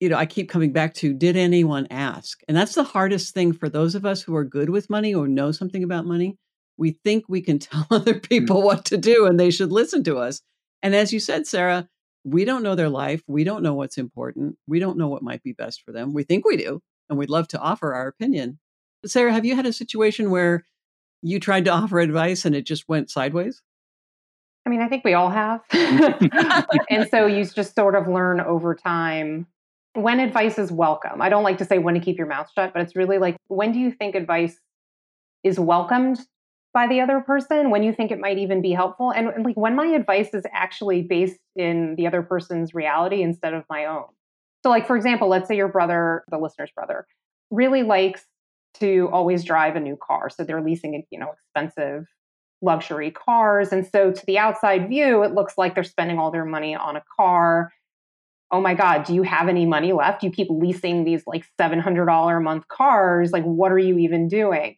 you 0.00 0.08
know, 0.08 0.16
I 0.16 0.26
keep 0.26 0.48
coming 0.48 0.72
back 0.72 0.94
to 0.94 1.12
did 1.12 1.36
anyone 1.36 1.86
ask? 1.90 2.40
And 2.48 2.56
that's 2.56 2.74
the 2.74 2.84
hardest 2.84 3.34
thing 3.34 3.52
for 3.52 3.68
those 3.68 3.94
of 3.94 4.04
us 4.04 4.22
who 4.22 4.34
are 4.36 4.44
good 4.44 4.70
with 4.70 4.90
money 4.90 5.14
or 5.14 5.28
know 5.28 5.52
something 5.52 5.84
about 5.84 6.06
money 6.06 6.36
we 6.80 6.96
think 7.04 7.26
we 7.28 7.42
can 7.42 7.58
tell 7.60 7.86
other 7.92 8.14
mm. 8.14 8.28
people 8.28 8.62
what 8.62 8.86
to 8.86 8.96
do 8.96 9.26
and 9.26 9.38
they 9.38 9.50
should 9.52 9.70
listen 9.70 10.02
to 10.04 10.18
us. 10.18 10.40
And 10.82 10.96
as 10.96 11.12
you 11.12 11.20
said, 11.20 11.46
Sarah, 11.46 11.88
we 12.24 12.44
don't 12.44 12.64
know 12.64 12.74
their 12.74 12.88
life. 12.88 13.22
We 13.28 13.44
don't 13.44 13.62
know 13.62 13.74
what's 13.74 13.98
important. 13.98 14.56
We 14.66 14.80
don't 14.80 14.98
know 14.98 15.08
what 15.08 15.22
might 15.22 15.42
be 15.42 15.52
best 15.52 15.82
for 15.82 15.92
them. 15.92 16.12
We 16.12 16.22
think 16.22 16.44
we 16.44 16.56
do, 16.56 16.80
and 17.08 17.18
we'd 17.18 17.30
love 17.30 17.48
to 17.48 17.58
offer 17.58 17.94
our 17.94 18.08
opinion. 18.08 18.58
But 19.02 19.10
Sarah, 19.10 19.32
have 19.32 19.44
you 19.44 19.56
had 19.56 19.66
a 19.66 19.72
situation 19.72 20.30
where 20.30 20.64
you 21.22 21.38
tried 21.38 21.66
to 21.66 21.70
offer 21.72 22.00
advice 22.00 22.44
and 22.44 22.54
it 22.56 22.66
just 22.66 22.88
went 22.88 23.10
sideways? 23.10 23.62
I 24.70 24.72
mean, 24.72 24.82
I 24.82 24.88
think 24.88 25.04
we 25.04 25.14
all 25.14 25.30
have. 25.30 25.62
and 26.90 27.08
so 27.10 27.26
you 27.26 27.44
just 27.44 27.74
sort 27.74 27.96
of 27.96 28.06
learn 28.06 28.40
over 28.40 28.76
time 28.76 29.48
when 29.94 30.20
advice 30.20 30.60
is 30.60 30.70
welcome. 30.70 31.20
I 31.20 31.28
don't 31.28 31.42
like 31.42 31.58
to 31.58 31.64
say 31.64 31.78
when 31.78 31.94
to 31.94 32.00
keep 32.00 32.16
your 32.16 32.28
mouth 32.28 32.48
shut, 32.54 32.72
but 32.72 32.80
it's 32.80 32.94
really 32.94 33.18
like 33.18 33.36
when 33.48 33.72
do 33.72 33.80
you 33.80 33.90
think 33.90 34.14
advice 34.14 34.60
is 35.42 35.58
welcomed 35.58 36.20
by 36.72 36.86
the 36.86 37.00
other 37.00 37.18
person 37.18 37.70
when 37.70 37.82
you 37.82 37.92
think 37.92 38.12
it 38.12 38.20
might 38.20 38.38
even 38.38 38.62
be 38.62 38.70
helpful 38.70 39.10
and, 39.10 39.26
and, 39.30 39.44
like 39.44 39.56
when 39.56 39.74
my 39.74 39.86
advice 39.86 40.32
is 40.34 40.44
actually 40.52 41.02
based 41.02 41.40
in 41.56 41.96
the 41.96 42.06
other 42.06 42.22
person's 42.22 42.72
reality 42.72 43.22
instead 43.22 43.54
of 43.54 43.64
my 43.68 43.86
own 43.86 44.04
so 44.62 44.70
like 44.70 44.86
for 44.86 44.94
example 44.94 45.26
let's 45.26 45.48
say 45.48 45.56
your 45.56 45.66
brother 45.66 46.22
the 46.30 46.38
listener's 46.38 46.70
brother 46.70 47.08
really 47.50 47.82
likes 47.82 48.24
to 48.74 49.08
always 49.10 49.42
drive 49.42 49.74
a 49.74 49.80
new 49.80 49.96
car 49.96 50.30
so 50.30 50.44
they're 50.44 50.62
leasing 50.62 50.94
a, 50.94 51.04
you 51.10 51.18
know 51.18 51.32
expensive 51.32 52.06
luxury 52.62 53.10
cars 53.10 53.72
and 53.72 53.86
so 53.86 54.10
to 54.12 54.24
the 54.26 54.38
outside 54.38 54.88
view 54.88 55.22
it 55.22 55.32
looks 55.32 55.54
like 55.56 55.74
they're 55.74 55.84
spending 55.84 56.18
all 56.18 56.30
their 56.30 56.44
money 56.44 56.74
on 56.74 56.96
a 56.96 57.02
car 57.16 57.72
oh 58.50 58.60
my 58.60 58.74
god 58.74 59.04
do 59.04 59.14
you 59.14 59.22
have 59.22 59.48
any 59.48 59.64
money 59.64 59.92
left 59.92 60.22
you 60.22 60.30
keep 60.30 60.48
leasing 60.50 61.04
these 61.04 61.22
like 61.26 61.44
$700 61.60 62.36
a 62.36 62.40
month 62.40 62.68
cars 62.68 63.32
like 63.32 63.44
what 63.44 63.72
are 63.72 63.78
you 63.78 63.98
even 63.98 64.28
doing 64.28 64.76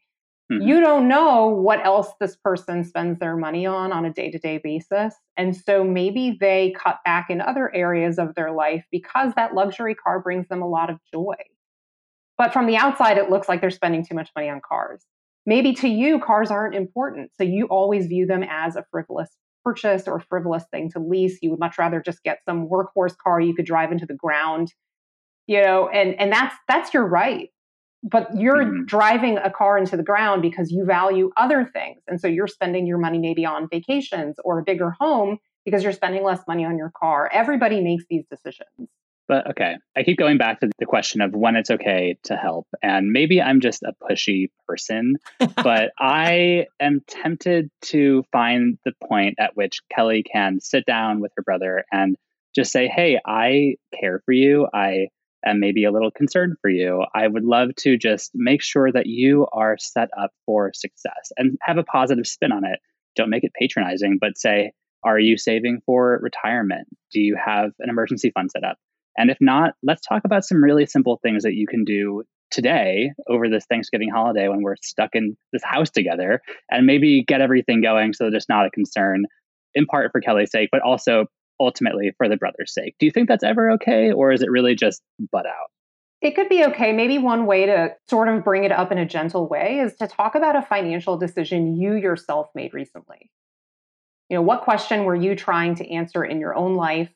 Mm-hmm. 0.52 0.68
You 0.68 0.80
don't 0.80 1.08
know 1.08 1.46
what 1.46 1.84
else 1.84 2.08
this 2.20 2.36
person 2.36 2.84
spends 2.84 3.18
their 3.18 3.36
money 3.36 3.64
on 3.64 3.92
on 3.92 4.04
a 4.04 4.12
day 4.12 4.30
to 4.30 4.38
day 4.38 4.58
basis. 4.62 5.14
And 5.36 5.56
so 5.56 5.84
maybe 5.84 6.36
they 6.40 6.74
cut 6.76 6.98
back 7.04 7.30
in 7.30 7.40
other 7.40 7.74
areas 7.74 8.18
of 8.18 8.34
their 8.34 8.52
life 8.52 8.84
because 8.90 9.32
that 9.34 9.54
luxury 9.54 9.94
car 9.94 10.20
brings 10.20 10.48
them 10.48 10.60
a 10.60 10.68
lot 10.68 10.90
of 10.90 10.98
joy. 11.12 11.36
But 12.36 12.52
from 12.52 12.66
the 12.66 12.76
outside, 12.76 13.18
it 13.18 13.30
looks 13.30 13.48
like 13.48 13.60
they're 13.60 13.70
spending 13.70 14.04
too 14.04 14.14
much 14.14 14.30
money 14.34 14.48
on 14.48 14.60
cars. 14.66 15.04
Maybe 15.44 15.72
to 15.75 15.88
you, 15.88 16.20
cars 16.20 16.50
aren't 16.50 16.75
important. 16.75 17.30
So 17.37 17.44
you 17.44 17.66
always 17.66 18.06
view 18.06 18.26
them 18.26 18.42
as 18.42 18.76
a 18.76 18.84
frivolous 18.90 19.30
purchase 19.64 20.06
or 20.06 20.16
a 20.16 20.20
frivolous 20.20 20.64
thing 20.70 20.90
to 20.92 20.99
lease. 20.99 21.38
You 21.42 21.50
would 21.50 21.61
much 21.61 21.78
rather 21.78 22.00
just 22.00 22.22
get 22.22 22.38
some 22.44 22.68
workhorse 22.68 23.16
car 23.16 23.40
you 23.40 23.54
could 23.54 23.66
drive 23.66 23.92
into 23.92 24.06
the 24.06 24.14
ground 24.14 24.72
you 25.49 25.61
know 25.61 25.88
and 25.88 26.14
and 26.20 26.30
that's 26.30 26.54
that's 26.68 26.94
your 26.94 27.04
right 27.04 27.50
but 28.02 28.28
you're 28.37 28.64
mm-hmm. 28.64 28.84
driving 28.84 29.38
a 29.38 29.50
car 29.50 29.78
into 29.78 29.96
the 29.96 30.02
ground 30.02 30.42
because 30.42 30.70
you 30.70 30.84
value 30.84 31.30
other 31.36 31.71
things. 31.73 32.02
And 32.08 32.21
so 32.21 32.26
you're 32.26 32.49
spending 32.49 32.86
your 32.86 32.99
money 32.99 33.19
maybe 33.19 33.47
on 33.47 33.69
vacations 33.71 34.36
or 34.45 34.58
a 34.58 34.62
bigger 34.62 34.90
home 34.90 35.38
because 35.64 35.84
you're 35.84 35.93
spending 35.93 36.25
less 36.25 36.40
money 36.49 36.64
on 36.64 36.76
your 36.76 36.90
car. 36.99 37.30
Everybody 37.32 37.80
makes 37.80 38.04
these 38.10 38.25
decisions. 38.28 38.67
But 39.32 39.52
okay, 39.52 39.76
I 39.97 40.02
keep 40.02 40.18
going 40.18 40.36
back 40.36 40.60
to 40.60 40.71
the 40.78 40.84
question 40.84 41.23
of 41.23 41.34
when 41.34 41.56
it's 41.56 41.71
okay 41.71 42.18
to 42.25 42.36
help. 42.36 42.66
And 42.82 43.12
maybe 43.12 43.40
I'm 43.40 43.60
just 43.60 43.82
a 43.82 43.95
pushy 43.99 44.50
person, 44.68 45.14
but 45.56 45.92
I 45.99 46.66
am 46.78 47.00
tempted 47.08 47.71
to 47.84 48.25
find 48.30 48.76
the 48.84 48.92
point 49.02 49.36
at 49.38 49.56
which 49.56 49.80
Kelly 49.90 50.23
can 50.23 50.60
sit 50.60 50.84
down 50.84 51.21
with 51.21 51.32
her 51.38 51.42
brother 51.42 51.86
and 51.90 52.14
just 52.54 52.73
say, 52.73 52.88
Hey, 52.88 53.18
I 53.26 53.76
care 53.99 54.21
for 54.26 54.32
you. 54.32 54.68
I 54.71 55.06
am 55.47 55.60
maybe 55.60 55.84
a 55.84 55.92
little 55.92 56.10
concerned 56.10 56.56
for 56.60 56.68
you, 56.68 57.02
I 57.14 57.26
would 57.26 57.45
love 57.45 57.75
to 57.76 57.97
just 57.97 58.32
make 58.34 58.60
sure 58.60 58.92
that 58.92 59.06
you 59.06 59.47
are 59.50 59.78
set 59.78 60.10
up 60.14 60.32
for 60.45 60.73
success 60.75 61.32
and 61.38 61.56
have 61.62 61.78
a 61.78 61.84
positive 61.84 62.26
spin 62.26 62.52
on 62.52 62.66
it. 62.66 62.80
Don't 63.16 63.30
make 63.30 63.45
it 63.45 63.52
patronizing, 63.58 64.18
but 64.21 64.36
say, 64.36 64.73
are 65.02 65.18
you 65.18 65.38
saving 65.38 65.80
for 65.86 66.21
retirement? 66.23 66.86
Do 67.12 67.21
you 67.23 67.34
have 67.42 67.71
an 67.78 67.88
emergency 67.88 68.30
fund 68.30 68.50
set 68.50 68.62
up? 68.62 68.76
And 69.16 69.30
if 69.30 69.38
not, 69.40 69.75
let's 69.82 70.06
talk 70.06 70.22
about 70.25 70.44
some 70.44 70.62
really 70.62 70.86
simple 70.86 71.18
things 71.22 71.42
that 71.42 71.54
you 71.54 71.66
can 71.66 71.84
do 71.84 72.25
today 72.50 73.12
over 73.28 73.48
this 73.48 73.64
Thanksgiving 73.66 74.10
holiday 74.10 74.48
when 74.48 74.62
we're 74.62 74.76
stuck 74.82 75.10
in 75.14 75.36
this 75.52 75.62
house 75.64 75.90
together 75.90 76.40
and 76.70 76.86
maybe 76.86 77.25
get 77.26 77.40
everything 77.40 77.80
going 77.80 78.12
so 78.12 78.25
that 78.25 78.34
it's 78.34 78.48
not 78.48 78.66
a 78.66 78.70
concern, 78.70 79.25
in 79.75 79.86
part 79.86 80.12
for 80.12 80.20
Kelly's 80.20 80.50
sake, 80.50 80.68
but 80.70 80.82
also 80.82 81.26
ultimately 81.60 82.12
for 82.16 82.28
the 82.28 82.36
brother's 82.36 82.72
sake. 82.75 82.94
Do 82.98 83.06
you 83.06 83.12
think 83.12 83.28
that's 83.28 83.44
ever 83.44 83.70
okay, 83.72 84.12
or 84.12 84.32
is 84.32 84.42
it 84.42 84.50
really 84.50 84.75
just 84.75 85.02
butt 85.30 85.46
out? 85.46 85.70
It 86.20 86.36
could 86.36 86.48
be 86.48 86.64
okay. 86.66 86.92
Maybe 86.92 87.18
one 87.18 87.46
way 87.46 87.66
to 87.66 87.96
sort 88.08 88.28
of 88.28 88.44
bring 88.44 88.64
it 88.64 88.70
up 88.70 88.92
in 88.92 88.98
a 88.98 89.06
gentle 89.06 89.48
way 89.48 89.80
is 89.80 89.94
to 89.96 90.06
talk 90.06 90.34
about 90.34 90.54
a 90.54 90.62
financial 90.62 91.16
decision 91.18 91.76
you 91.76 91.94
yourself 91.94 92.48
made 92.54 92.75
recently. 92.75 93.30
You 94.28 94.36
know, 94.36 94.42
what 94.42 94.62
question 94.62 95.04
were 95.04 95.16
you 95.16 95.34
trying 95.34 95.75
to 95.76 95.90
answer 95.90 96.25
in 96.25 96.38
your 96.38 96.54
own 96.54 96.75
life? 96.75 97.10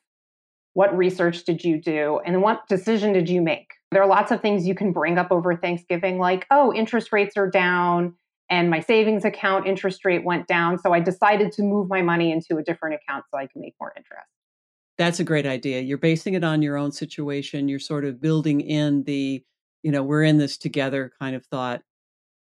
What 0.76 0.94
research 0.94 1.44
did 1.44 1.64
you 1.64 1.80
do? 1.80 2.20
And 2.26 2.42
what 2.42 2.68
decision 2.68 3.14
did 3.14 3.30
you 3.30 3.40
make? 3.40 3.70
There 3.92 4.02
are 4.02 4.06
lots 4.06 4.30
of 4.30 4.42
things 4.42 4.66
you 4.66 4.74
can 4.74 4.92
bring 4.92 5.16
up 5.16 5.28
over 5.32 5.56
Thanksgiving, 5.56 6.18
like, 6.18 6.46
oh, 6.50 6.70
interest 6.74 7.12
rates 7.12 7.34
are 7.38 7.48
down 7.48 8.14
and 8.50 8.68
my 8.68 8.80
savings 8.80 9.24
account 9.24 9.66
interest 9.66 10.04
rate 10.04 10.22
went 10.22 10.46
down. 10.46 10.78
So 10.78 10.92
I 10.92 11.00
decided 11.00 11.50
to 11.52 11.62
move 11.62 11.88
my 11.88 12.02
money 12.02 12.30
into 12.30 12.58
a 12.58 12.62
different 12.62 12.96
account 12.96 13.24
so 13.30 13.38
I 13.38 13.46
can 13.46 13.62
make 13.62 13.74
more 13.80 13.94
interest. 13.96 14.28
That's 14.98 15.18
a 15.18 15.24
great 15.24 15.46
idea. 15.46 15.80
You're 15.80 15.96
basing 15.96 16.34
it 16.34 16.44
on 16.44 16.60
your 16.60 16.76
own 16.76 16.92
situation. 16.92 17.70
You're 17.70 17.78
sort 17.78 18.04
of 18.04 18.20
building 18.20 18.60
in 18.60 19.04
the, 19.04 19.42
you 19.82 19.90
know, 19.90 20.02
we're 20.02 20.24
in 20.24 20.36
this 20.36 20.58
together 20.58 21.10
kind 21.18 21.34
of 21.34 21.46
thought. 21.46 21.80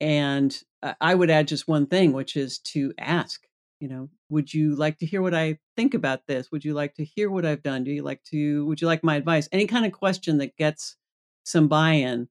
And 0.01 0.61
uh, 0.83 0.94
I 1.01 1.14
would 1.14 1.31
add 1.31 1.47
just 1.47 1.68
one 1.68 1.87
thing, 1.87 2.12
which 2.12 2.35
is 2.35 2.59
to 2.59 2.92
ask, 2.99 3.47
you 3.85 3.90
know, 3.90 4.09
would 4.31 4.55
you 4.55 4.75
like 4.75 4.97
to 4.97 5.05
hear 5.05 5.20
what 5.20 5.35
I 5.35 5.59
think 5.77 5.92
about 5.92 6.27
this? 6.27 6.51
Would 6.51 6.64
you 6.64 6.73
like 6.73 6.94
to 6.94 7.05
hear 7.05 7.31
what 7.31 7.44
I've 7.44 7.62
done? 7.62 7.85
Do 7.85 7.90
you 7.90 8.03
like 8.03 8.23
to, 8.31 8.64
would 8.64 8.81
you 8.81 8.87
like 8.87 9.05
my 9.05 9.16
advice? 9.16 9.47
Any 9.53 9.66
kind 9.66 9.85
of 9.85 9.92
question 9.92 10.38
that 10.38 10.57
gets 10.57 10.97
some 11.44 11.68
buy 11.68 11.90
in. 11.90 12.29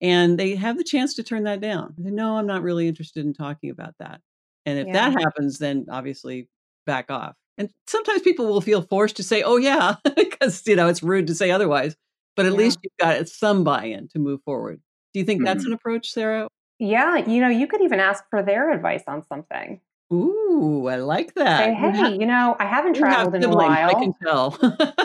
And 0.00 0.36
they 0.36 0.56
have 0.56 0.76
the 0.76 0.82
chance 0.82 1.14
to 1.14 1.22
turn 1.22 1.44
that 1.44 1.60
down. 1.60 1.94
They, 1.96 2.10
no, 2.10 2.38
I'm 2.38 2.46
not 2.48 2.64
really 2.64 2.88
interested 2.88 3.24
in 3.24 3.34
talking 3.34 3.70
about 3.70 3.94
that. 4.00 4.20
And 4.66 4.80
if 4.80 4.88
yeah. 4.88 4.94
that 4.94 5.20
happens, 5.20 5.58
then 5.58 5.86
obviously 5.88 6.48
back 6.86 7.08
off. 7.08 7.36
And 7.56 7.70
sometimes 7.86 8.22
people 8.22 8.48
will 8.48 8.60
feel 8.60 8.82
forced 8.82 9.16
to 9.18 9.22
say, 9.22 9.44
oh, 9.44 9.58
yeah, 9.58 9.94
because, 10.16 10.66
you 10.66 10.74
know, 10.74 10.88
it's 10.88 11.04
rude 11.04 11.28
to 11.28 11.36
say 11.36 11.52
otherwise. 11.52 11.94
But 12.34 12.46
at 12.46 12.52
yeah. 12.52 12.58
least 12.58 12.80
you've 12.82 12.92
got 12.98 13.28
some 13.28 13.62
buy 13.62 13.84
in 13.84 14.08
to 14.08 14.18
move 14.18 14.40
forward. 14.42 14.80
Do 15.14 15.20
you 15.20 15.24
think 15.24 15.38
mm-hmm. 15.38 15.44
that's 15.44 15.64
an 15.66 15.72
approach, 15.72 16.10
Sarah? 16.10 16.48
Yeah. 16.80 17.18
You 17.18 17.40
know, 17.40 17.48
you 17.48 17.68
could 17.68 17.82
even 17.82 18.00
ask 18.00 18.24
for 18.28 18.42
their 18.42 18.72
advice 18.72 19.04
on 19.06 19.22
something. 19.22 19.80
Ooh, 20.12 20.86
I 20.86 20.96
like 20.96 21.34
that. 21.34 21.58
Say, 21.58 21.74
hey, 21.74 21.90
have, 21.90 22.12
you 22.12 22.26
know, 22.26 22.56
I 22.60 22.66
haven't 22.66 22.94
traveled 22.94 23.34
in 23.34 23.44
a 23.44 23.48
while. 23.48 23.90
I 23.90 23.94
can 23.94 24.12
tell. 24.22 24.56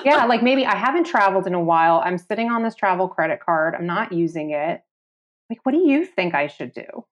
yeah, 0.06 0.26
like 0.26 0.44
maybe 0.44 0.66
I 0.66 0.76
haven't 0.76 1.06
traveled 1.06 1.48
in 1.48 1.56
a 1.56 1.60
while. 1.60 2.02
I'm 2.06 2.18
sitting 2.18 2.52
on 2.52 2.64
this 2.64 2.76
travel 2.76 3.08
credit 3.08 3.40
card. 3.40 3.74
I'm 3.74 3.88
not 3.88 4.12
using 4.12 4.52
it. 4.52 4.84
Like, 5.50 5.60
what 5.64 5.72
do 5.72 5.80
you 5.80 6.06
think 6.06 6.36
I 6.36 6.48
should 6.48 6.74
do? 6.74 7.06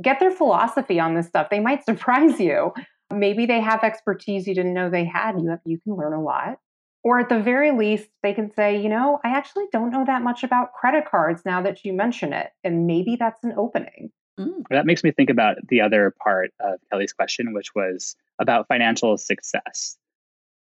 Get 0.00 0.20
their 0.20 0.30
philosophy 0.30 1.00
on 1.00 1.14
this 1.14 1.26
stuff. 1.26 1.50
They 1.50 1.60
might 1.60 1.84
surprise 1.84 2.38
you. 2.38 2.72
Maybe 3.12 3.46
they 3.46 3.60
have 3.60 3.82
expertise 3.82 4.46
you 4.46 4.54
didn't 4.54 4.74
know 4.74 4.88
they 4.88 5.04
had. 5.04 5.40
You 5.40 5.50
have, 5.50 5.60
you 5.64 5.78
can 5.80 5.96
learn 5.96 6.12
a 6.12 6.22
lot. 6.22 6.58
Or 7.02 7.18
at 7.18 7.28
the 7.28 7.40
very 7.40 7.72
least, 7.72 8.08
they 8.22 8.34
can 8.34 8.52
say, 8.52 8.80
you 8.80 8.88
know, 8.88 9.18
I 9.24 9.30
actually 9.30 9.66
don't 9.72 9.90
know 9.90 10.04
that 10.04 10.22
much 10.22 10.44
about 10.44 10.72
credit 10.72 11.04
cards 11.08 11.42
now 11.44 11.62
that 11.62 11.84
you 11.84 11.92
mention 11.92 12.32
it. 12.32 12.50
And 12.62 12.86
maybe 12.86 13.16
that's 13.16 13.42
an 13.44 13.54
opening. 13.56 14.12
Mm. 14.38 14.62
That 14.70 14.86
makes 14.86 15.02
me 15.02 15.10
think 15.10 15.30
about 15.30 15.56
the 15.68 15.80
other 15.80 16.14
part 16.22 16.50
of 16.60 16.78
Kelly's 16.90 17.12
question, 17.12 17.52
which 17.52 17.74
was 17.74 18.16
about 18.38 18.68
financial 18.68 19.16
success. 19.16 19.96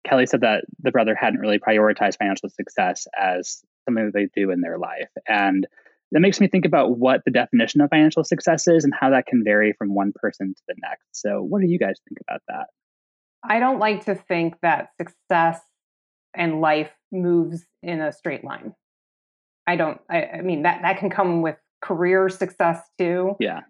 Kelly 0.06 0.26
said 0.26 0.42
that 0.42 0.64
the 0.80 0.92
brother 0.92 1.14
hadn't 1.14 1.40
really 1.40 1.58
prioritized 1.58 2.18
financial 2.18 2.48
success 2.48 3.08
as 3.20 3.64
something 3.84 4.06
that 4.06 4.14
they 4.14 4.28
do 4.34 4.50
in 4.50 4.60
their 4.60 4.78
life. 4.78 5.10
And 5.26 5.66
that 6.12 6.20
makes 6.20 6.40
me 6.40 6.46
think 6.46 6.64
about 6.64 6.96
what 6.96 7.22
the 7.24 7.32
definition 7.32 7.80
of 7.80 7.90
financial 7.90 8.22
success 8.22 8.68
is 8.68 8.84
and 8.84 8.94
how 8.98 9.10
that 9.10 9.26
can 9.26 9.42
vary 9.42 9.72
from 9.72 9.94
one 9.94 10.12
person 10.14 10.54
to 10.54 10.62
the 10.68 10.76
next. 10.80 11.04
So, 11.12 11.42
what 11.42 11.60
do 11.60 11.66
you 11.66 11.78
guys 11.78 11.96
think 12.08 12.18
about 12.28 12.42
that? 12.48 12.66
I 13.42 13.58
don't 13.58 13.80
like 13.80 14.04
to 14.04 14.14
think 14.14 14.54
that 14.62 14.90
success 15.00 15.60
and 16.34 16.60
life 16.60 16.90
moves 17.10 17.64
in 17.82 18.00
a 18.00 18.12
straight 18.12 18.44
line. 18.44 18.74
I 19.66 19.76
don't. 19.76 20.00
I, 20.08 20.22
I 20.24 20.40
mean 20.42 20.62
that 20.62 20.82
that 20.82 20.98
can 20.98 21.10
come 21.10 21.42
with 21.42 21.56
career 21.82 22.28
success 22.28 22.80
too. 22.98 23.36
Yeah. 23.40 23.60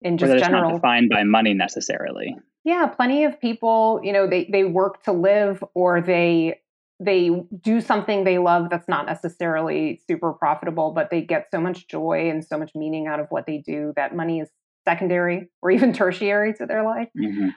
In 0.00 0.16
just 0.16 0.42
general, 0.44 0.70
not 0.70 0.76
defined 0.76 1.10
by 1.10 1.24
money 1.24 1.54
necessarily. 1.54 2.36
Yeah, 2.64 2.86
plenty 2.86 3.24
of 3.24 3.40
people, 3.40 4.00
you 4.04 4.12
know, 4.12 4.28
they 4.28 4.48
they 4.50 4.64
work 4.64 5.02
to 5.04 5.12
live 5.12 5.64
or 5.74 6.00
they 6.00 6.60
they 7.00 7.30
do 7.62 7.80
something 7.80 8.24
they 8.24 8.38
love 8.38 8.70
that's 8.70 8.88
not 8.88 9.06
necessarily 9.06 10.00
super 10.06 10.32
profitable, 10.32 10.92
but 10.92 11.10
they 11.10 11.20
get 11.20 11.46
so 11.50 11.60
much 11.60 11.88
joy 11.88 12.28
and 12.28 12.44
so 12.44 12.58
much 12.58 12.72
meaning 12.74 13.06
out 13.06 13.20
of 13.20 13.26
what 13.30 13.46
they 13.46 13.58
do 13.58 13.92
that 13.96 14.14
money 14.14 14.40
is 14.40 14.48
secondary 14.86 15.48
or 15.62 15.70
even 15.70 15.92
tertiary 15.92 16.54
to 16.54 16.66
their 16.66 16.84
life. 16.84 17.08
Mm-hmm. 17.18 17.48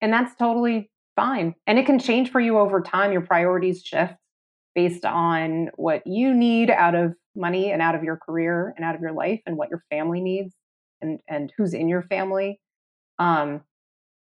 And 0.00 0.12
that's 0.12 0.34
totally 0.36 0.90
fine. 1.16 1.54
And 1.66 1.78
it 1.78 1.86
can 1.86 1.98
change 1.98 2.30
for 2.30 2.40
you 2.40 2.58
over 2.58 2.80
time. 2.80 3.12
Your 3.12 3.22
priorities 3.22 3.82
shift 3.82 4.14
based 4.78 5.04
on 5.04 5.70
what 5.74 6.06
you 6.06 6.32
need 6.32 6.70
out 6.70 6.94
of 6.94 7.12
money 7.34 7.72
and 7.72 7.82
out 7.82 7.96
of 7.96 8.04
your 8.04 8.16
career 8.16 8.72
and 8.76 8.84
out 8.84 8.94
of 8.94 9.00
your 9.00 9.10
life 9.10 9.40
and 9.44 9.56
what 9.56 9.68
your 9.70 9.82
family 9.90 10.20
needs 10.20 10.54
and 11.00 11.18
and 11.26 11.52
who's 11.56 11.74
in 11.74 11.88
your 11.88 12.02
family. 12.02 12.60
Um, 13.18 13.62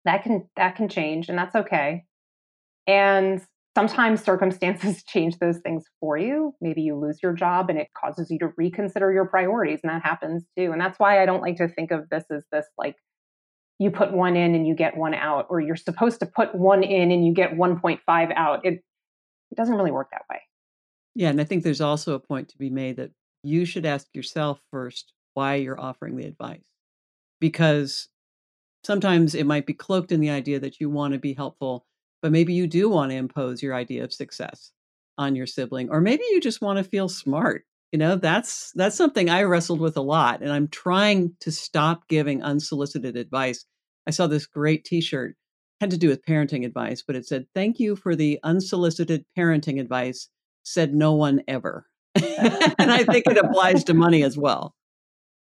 that 0.05 0.25
can 0.25 0.51
that 0.57 0.77
can 0.77 0.91
change 0.91 1.31
and 1.31 1.39
that's 1.39 1.55
okay. 1.55 2.05
And 2.87 3.41
sometimes 3.75 4.23
circumstances 4.23 5.03
change 5.09 5.39
those 5.39 5.57
things 5.61 5.85
for 6.01 6.19
you. 6.19 6.53
Maybe 6.61 6.83
you 6.83 6.97
lose 6.97 7.21
your 7.23 7.33
job 7.33 7.71
and 7.71 7.79
it 7.79 7.89
causes 7.97 8.31
you 8.31 8.39
to 8.41 8.51
reconsider 8.59 9.11
your 9.11 9.29
priorities, 9.29 9.81
and 9.83 9.91
that 9.91 10.03
happens 10.03 10.45
too. 10.59 10.71
And 10.73 10.79
that's 10.83 10.99
why 10.99 11.23
I 11.23 11.25
don't 11.25 11.41
like 11.41 11.57
to 11.57 11.69
think 11.69 11.93
of 11.93 12.11
this 12.11 12.25
as 12.31 12.45
this 12.53 12.67
like 12.77 12.97
you 13.79 13.91
put 13.91 14.13
one 14.13 14.37
in 14.37 14.55
and 14.55 14.67
you 14.67 14.75
get 14.75 14.99
one 14.99 15.15
out, 15.15 15.47
or 15.49 15.63
you're 15.63 15.77
supposed 15.77 16.21
to 16.21 16.27
put 16.27 16.55
one 16.55 16.83
in 16.83 17.11
and 17.11 17.27
you 17.27 17.33
get 17.33 17.53
1.5 17.53 18.33
out. 18.37 18.67
It, 18.67 18.83
it 19.53 19.57
doesn't 19.57 19.77
really 19.77 19.93
work 19.93 20.11
that 20.11 20.25
way. 20.29 20.41
Yeah. 21.15 21.29
And 21.29 21.41
I 21.41 21.45
think 21.45 21.63
there's 21.63 21.81
also 21.81 22.15
a 22.15 22.21
point 22.21 22.49
to 22.49 22.59
be 22.59 22.71
made 22.71 22.97
that 22.97 23.13
you 23.45 23.65
should 23.65 23.87
ask 23.87 24.09
yourself 24.15 24.61
first 24.71 25.13
why 25.35 25.57
you're 25.57 25.81
offering 25.81 26.17
the 26.17 26.27
advice. 26.27 26.65
Because 27.41 28.09
sometimes 28.85 29.35
it 29.35 29.47
might 29.47 29.67
be 29.67 29.75
cloaked 29.75 30.13
in 30.13 30.21
the 30.21 30.31
idea 30.31 30.59
that 30.61 30.81
you 30.81 30.91
want 30.91 31.13
to 31.13 31.19
be 31.19 31.35
helpful 31.35 31.87
but 32.21 32.33
maybe 32.33 32.53
you 32.55 32.67
do 32.67 32.89
want 32.89 33.11
to 33.11 33.17
impose 33.17 33.63
your 33.63 33.75
idea 33.75 34.05
of 34.05 34.13
success 34.13 34.73
on 35.19 35.35
your 35.35 35.47
sibling 35.47 35.91
or 35.91 36.01
maybe 36.01 36.23
you 36.31 36.41
just 36.41 36.63
want 36.63 36.79
to 36.79 36.85
feel 36.85 37.09
smart 37.09 37.65
you 37.91 37.99
know 37.99 38.17
that's 38.17 38.73
that's 38.75 38.97
something 38.97 39.29
i 39.29 39.43
wrestled 39.43 39.81
with 39.81 39.97
a 39.97 40.03
lot 40.03 40.41
and 40.41 40.53
i'm 40.53 40.69
trying 40.69 41.35
to 41.41 41.53
stop 41.53 42.09
giving 42.09 42.43
unsolicited 42.43 43.17
advice 43.17 43.65
i 44.07 44.11
saw 44.11 44.27
this 44.27 44.47
great 44.47 44.85
t-shirt 44.85 45.37
had 45.83 45.91
to 45.91 45.99
do 45.99 46.09
with 46.09 46.25
parenting 46.25 46.65
advice 46.65 47.03
but 47.05 47.17
it 47.17 47.27
said 47.27 47.45
thank 47.55 47.79
you 47.81 47.97
for 47.97 48.15
the 48.15 48.39
unsolicited 48.45 49.25
parenting 49.37 49.81
advice 49.81 50.29
said 50.63 50.95
no 50.95 51.13
one 51.13 51.43
ever 51.49 51.87
and 52.15 52.91
i 52.91 53.03
think 53.05 53.27
it 53.27 53.37
applies 53.37 53.83
to 53.85 53.93
money 53.93 54.23
as 54.23 54.39
well 54.39 54.75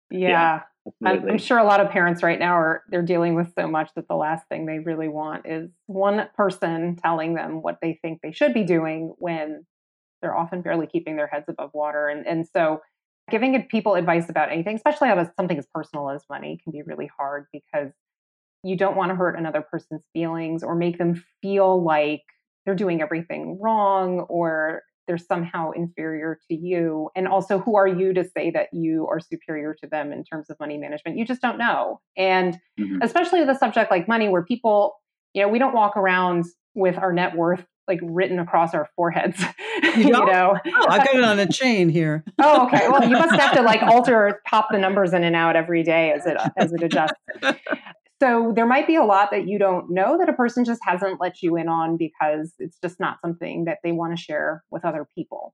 yeah, 0.10 0.30
yeah. 0.30 0.62
I'm, 1.04 1.30
I'm, 1.30 1.38
sure 1.38 1.58
a 1.58 1.64
lot 1.64 1.80
of 1.80 1.90
parents 1.90 2.22
right 2.22 2.38
now 2.38 2.54
are 2.54 2.84
they're 2.90 3.02
dealing 3.02 3.34
with 3.36 3.54
so 3.58 3.68
much 3.68 3.90
that 3.96 4.08
the 4.08 4.16
last 4.16 4.48
thing 4.50 4.66
they 4.66 4.80
really 4.80 5.08
want 5.08 5.48
is 5.48 5.70
one 5.88 6.28
person 6.36 6.96
telling 6.96 7.34
them 7.34 7.62
what 7.64 7.80
they 7.82 7.98
think 8.02 8.20
they 8.22 8.32
should 8.32 8.54
be 8.54 8.64
doing 8.64 9.14
when 9.18 9.66
they're 10.22 10.38
often 10.38 10.62
barely 10.62 10.88
keeping 10.88 11.16
their 11.16 11.28
heads 11.28 11.46
above 11.48 11.72
water. 11.74 12.08
And 12.08 12.26
and 12.28 12.48
so 12.48 12.82
giving 13.32 13.60
people 13.64 13.96
advice 13.96 14.30
about 14.30 14.52
anything, 14.52 14.76
especially 14.76 15.10
about 15.10 15.36
something 15.36 15.58
as 15.58 15.68
personal 15.74 16.12
as 16.12 16.24
money, 16.30 16.60
can 16.64 16.72
be 16.72 16.84
really 16.84 17.10
hard 17.18 17.48
because 17.52 17.92
you 18.66 18.76
don't 18.76 18.98
want 18.98 19.10
to 19.10 19.16
hurt 19.16 19.38
another 19.38 19.62
person's 19.62 20.02
feelings 20.12 20.64
or 20.64 20.76
make 20.76 20.98
them 20.98 21.24
feel 21.42 21.84
like 21.84 22.22
they're 22.66 22.76
doing 22.76 23.02
everything 23.02 23.60
wrong 23.62 24.22
or 24.22 24.82
they're 25.08 25.20
somehow 25.20 25.70
inferior 25.70 26.40
to 26.50 26.56
you. 26.56 27.10
And 27.16 27.28
also 27.28 27.60
who 27.60 27.76
are 27.78 27.88
you 27.88 28.12
to 28.14 28.24
say 28.24 28.50
that 28.52 28.70
you 28.74 29.08
are 29.08 29.20
superior 29.20 29.76
to 29.82 29.88
them 29.88 30.12
in 30.12 30.24
terms 30.24 30.50
of 30.50 30.60
money 30.60 30.80
management? 30.80 31.18
You 31.18 31.26
just 31.26 31.42
don't 31.42 31.60
know. 31.60 32.02
And 32.18 32.56
mm-hmm. 32.80 33.04
especially 33.04 33.46
the 33.46 33.54
subject 33.54 33.92
like 33.92 34.08
money 34.08 34.30
where 34.30 34.44
people 34.44 34.96
you 35.34 35.44
know 35.44 35.48
we 35.48 35.60
don't 35.60 35.76
walk 35.76 35.96
around 35.96 36.46
with 36.74 36.98
our 36.98 37.14
net 37.14 37.36
worth 37.36 37.64
like 37.88 38.00
written 38.02 38.40
across 38.40 38.74
our 38.74 38.90
foreheads 38.96 39.40
you 39.96 40.10
know? 40.10 40.58
Oh, 40.66 40.88
i 40.90 40.98
got 40.98 41.14
it 41.14 41.24
on 41.24 41.38
a 41.38 41.48
chain 41.48 41.90
here. 41.90 42.24
Oh 42.42 42.66
okay. 42.66 42.88
Well 42.90 43.04
you 43.04 43.12
must 43.16 43.36
have 43.36 43.54
to 43.54 43.62
like 43.62 43.84
alter 43.84 44.42
pop 44.48 44.70
the 44.72 44.80
numbers 44.80 45.14
in 45.14 45.24
and 45.24 45.36
out 45.36 45.56
every 45.56 45.84
day 45.84 46.14
as 46.14 46.26
it 46.26 46.38
as 46.58 46.74
it 46.74 46.82
adjusts 46.82 47.14
so 48.22 48.54
there 48.56 48.66
might 48.66 48.88
be 48.88 48.96
a 48.96 49.04
lot 49.04 49.32
that 49.32 49.48
you 49.48 49.60
don't 49.60 49.90
know 49.90 50.18
that 50.18 50.30
a 50.30 50.34
person 50.34 50.64
just 50.64 50.82
hasn't 50.84 51.20
let 51.20 51.42
you 51.42 51.58
in 51.58 51.68
on 51.68 51.98
because 51.98 52.54
it's 52.60 52.78
just 52.82 53.00
not 53.00 53.18
something 53.22 53.66
that 53.66 53.80
they 53.84 53.92
want 53.92 54.16
to 54.16 54.22
share 54.22 54.64
with 54.72 54.86
other 54.86 55.08
people. 55.16 55.54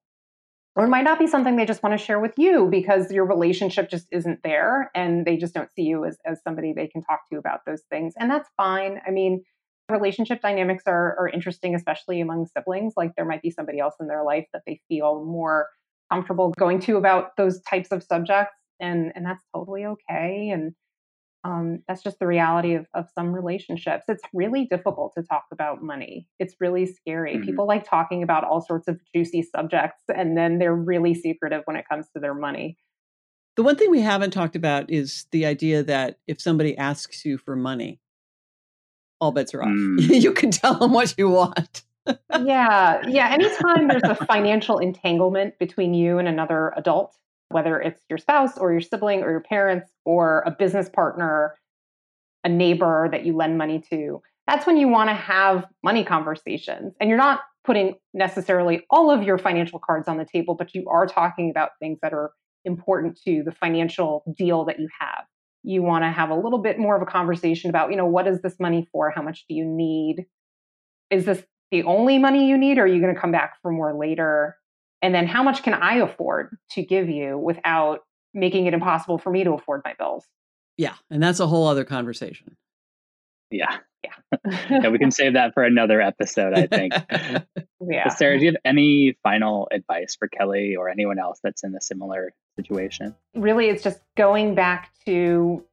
Or 0.75 0.85
it 0.85 0.89
might 0.89 1.03
not 1.03 1.19
be 1.19 1.27
something 1.27 1.57
they 1.57 1.65
just 1.65 1.83
want 1.83 1.97
to 1.97 2.03
share 2.03 2.19
with 2.19 2.37
you 2.37 2.69
because 2.71 3.11
your 3.11 3.25
relationship 3.25 3.89
just 3.89 4.07
isn't 4.11 4.39
there 4.43 4.89
and 4.95 5.25
they 5.25 5.35
just 5.35 5.53
don't 5.53 5.69
see 5.75 5.81
you 5.81 6.05
as, 6.05 6.17
as 6.25 6.39
somebody 6.43 6.71
they 6.73 6.87
can 6.87 7.01
talk 7.01 7.21
to 7.31 7.37
about 7.37 7.61
those 7.65 7.81
things. 7.89 8.13
And 8.17 8.31
that's 8.31 8.49
fine. 8.55 9.01
I 9.05 9.11
mean, 9.11 9.43
relationship 9.89 10.41
dynamics 10.41 10.83
are, 10.87 11.17
are 11.19 11.27
interesting, 11.27 11.75
especially 11.75 12.21
among 12.21 12.47
siblings. 12.55 12.93
Like 12.95 13.11
there 13.17 13.25
might 13.25 13.41
be 13.41 13.51
somebody 13.51 13.79
else 13.79 13.95
in 13.99 14.07
their 14.07 14.23
life 14.23 14.45
that 14.53 14.61
they 14.65 14.79
feel 14.87 15.25
more 15.25 15.67
comfortable 16.09 16.53
going 16.57 16.79
to 16.81 16.95
about 16.95 17.35
those 17.37 17.61
types 17.63 17.91
of 17.91 18.03
subjects. 18.03 18.55
And, 18.79 19.11
and 19.13 19.25
that's 19.25 19.43
totally 19.53 19.85
okay. 19.85 20.51
And 20.53 20.73
um, 21.43 21.81
that's 21.87 22.03
just 22.03 22.19
the 22.19 22.27
reality 22.27 22.75
of, 22.75 22.85
of 22.93 23.07
some 23.15 23.33
relationships. 23.33 24.05
It's 24.07 24.21
really 24.33 24.65
difficult 24.65 25.13
to 25.17 25.23
talk 25.23 25.45
about 25.51 25.81
money. 25.83 26.27
It's 26.39 26.55
really 26.59 26.85
scary. 26.85 27.35
Mm-hmm. 27.35 27.45
People 27.45 27.67
like 27.67 27.83
talking 27.83 28.21
about 28.21 28.43
all 28.43 28.61
sorts 28.61 28.87
of 28.87 28.99
juicy 29.13 29.41
subjects, 29.43 30.03
and 30.15 30.37
then 30.37 30.59
they're 30.59 30.75
really 30.75 31.13
secretive 31.15 31.63
when 31.65 31.77
it 31.77 31.85
comes 31.89 32.07
to 32.13 32.19
their 32.19 32.35
money. 32.35 32.77
The 33.55 33.63
one 33.63 33.75
thing 33.75 33.91
we 33.91 34.01
haven't 34.01 34.31
talked 34.31 34.55
about 34.55 34.89
is 34.89 35.25
the 35.31 35.45
idea 35.45 35.83
that 35.83 36.19
if 36.27 36.39
somebody 36.39 36.77
asks 36.77 37.25
you 37.25 37.37
for 37.37 37.55
money, 37.55 37.99
all 39.19 39.31
bets 39.31 39.53
are 39.53 39.61
off. 39.63 39.69
Mm. 39.71 40.21
you 40.21 40.31
can 40.33 40.51
tell 40.51 40.75
them 40.75 40.93
what 40.93 41.15
you 41.17 41.29
want. 41.29 41.83
yeah. 42.43 43.01
Yeah. 43.07 43.29
Anytime 43.31 43.87
there's 43.87 44.03
a 44.03 44.15
financial 44.25 44.79
entanglement 44.79 45.59
between 45.59 45.93
you 45.93 46.17
and 46.17 46.27
another 46.27 46.73
adult, 46.75 47.15
whether 47.51 47.79
it's 47.79 48.01
your 48.09 48.17
spouse 48.17 48.57
or 48.57 48.71
your 48.71 48.81
sibling 48.81 49.23
or 49.23 49.31
your 49.31 49.41
parents 49.41 49.89
or 50.05 50.43
a 50.45 50.51
business 50.51 50.89
partner, 50.89 51.55
a 52.43 52.49
neighbor 52.49 53.07
that 53.11 53.25
you 53.25 53.35
lend 53.35 53.57
money 53.57 53.83
to. 53.91 54.21
That's 54.47 54.65
when 54.65 54.77
you 54.77 54.87
want 54.87 55.09
to 55.09 55.13
have 55.13 55.65
money 55.83 56.03
conversations. 56.03 56.93
And 56.99 57.09
you're 57.09 57.17
not 57.17 57.41
putting 57.63 57.95
necessarily 58.13 58.83
all 58.89 59.11
of 59.11 59.23
your 59.23 59.37
financial 59.37 59.79
cards 59.79 60.07
on 60.07 60.17
the 60.17 60.25
table, 60.25 60.55
but 60.55 60.73
you 60.73 60.85
are 60.89 61.05
talking 61.05 61.49
about 61.51 61.71
things 61.79 61.99
that 62.01 62.13
are 62.13 62.31
important 62.65 63.19
to 63.25 63.43
the 63.43 63.51
financial 63.51 64.23
deal 64.37 64.65
that 64.65 64.79
you 64.79 64.87
have. 64.99 65.25
You 65.63 65.83
want 65.83 66.03
to 66.03 66.09
have 66.09 66.31
a 66.31 66.35
little 66.35 66.59
bit 66.59 66.79
more 66.79 66.95
of 66.95 67.01
a 67.01 67.05
conversation 67.05 67.69
about, 67.69 67.91
you 67.91 67.97
know, 67.97 68.07
what 68.07 68.27
is 68.27 68.41
this 68.41 68.59
money 68.59 68.87
for? 68.91 69.11
How 69.11 69.21
much 69.21 69.45
do 69.47 69.53
you 69.53 69.65
need? 69.65 70.25
Is 71.11 71.25
this 71.25 71.43
the 71.69 71.83
only 71.83 72.17
money 72.17 72.47
you 72.47 72.57
need? 72.57 72.79
Or 72.79 72.83
are 72.83 72.87
you 72.87 72.99
going 72.99 73.13
to 73.13 73.19
come 73.19 73.31
back 73.31 73.57
for 73.61 73.71
more 73.71 73.93
later? 73.93 74.57
And 75.01 75.13
then 75.13 75.27
how 75.27 75.43
much 75.43 75.63
can 75.63 75.73
I 75.73 75.95
afford 75.95 76.57
to 76.71 76.83
give 76.83 77.09
you 77.09 77.37
without 77.37 78.01
making 78.33 78.67
it 78.67 78.73
impossible 78.73 79.17
for 79.17 79.31
me 79.31 79.43
to 79.43 79.51
afford 79.53 79.81
my 79.83 79.93
bills? 79.97 80.25
Yeah. 80.77 80.93
And 81.09 81.21
that's 81.21 81.39
a 81.39 81.47
whole 81.47 81.67
other 81.67 81.83
conversation. 81.83 82.55
Yeah. 83.49 83.77
Yeah. 84.03 84.57
yeah, 84.69 84.87
we 84.87 84.97
can 84.97 85.11
save 85.11 85.33
that 85.33 85.53
for 85.53 85.63
another 85.63 86.01
episode, 86.01 86.53
I 86.53 86.65
think. 86.65 86.93
yeah. 87.81 88.09
Sarah, 88.09 88.39
do 88.39 88.45
you 88.45 88.51
have 88.51 88.61
any 88.65 89.17
final 89.21 89.67
advice 89.71 90.15
for 90.15 90.27
Kelly 90.27 90.75
or 90.75 90.89
anyone 90.89 91.19
else 91.19 91.39
that's 91.43 91.63
in 91.63 91.75
a 91.75 91.81
similar 91.81 92.33
situation? 92.55 93.15
Really, 93.35 93.69
it's 93.69 93.83
just 93.83 93.99
going 94.15 94.55
back 94.55 94.91
to 95.05 95.63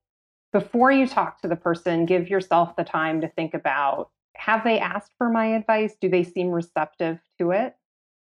before 0.52 0.90
you 0.90 1.06
talk 1.06 1.40
to 1.42 1.48
the 1.48 1.56
person, 1.56 2.04
give 2.04 2.28
yourself 2.28 2.76
the 2.76 2.84
time 2.84 3.20
to 3.20 3.28
think 3.28 3.54
about 3.54 4.10
have 4.36 4.62
they 4.62 4.78
asked 4.78 5.12
for 5.18 5.28
my 5.28 5.46
advice? 5.46 5.94
Do 6.00 6.08
they 6.08 6.22
seem 6.22 6.50
receptive 6.50 7.18
to 7.38 7.50
it? 7.50 7.74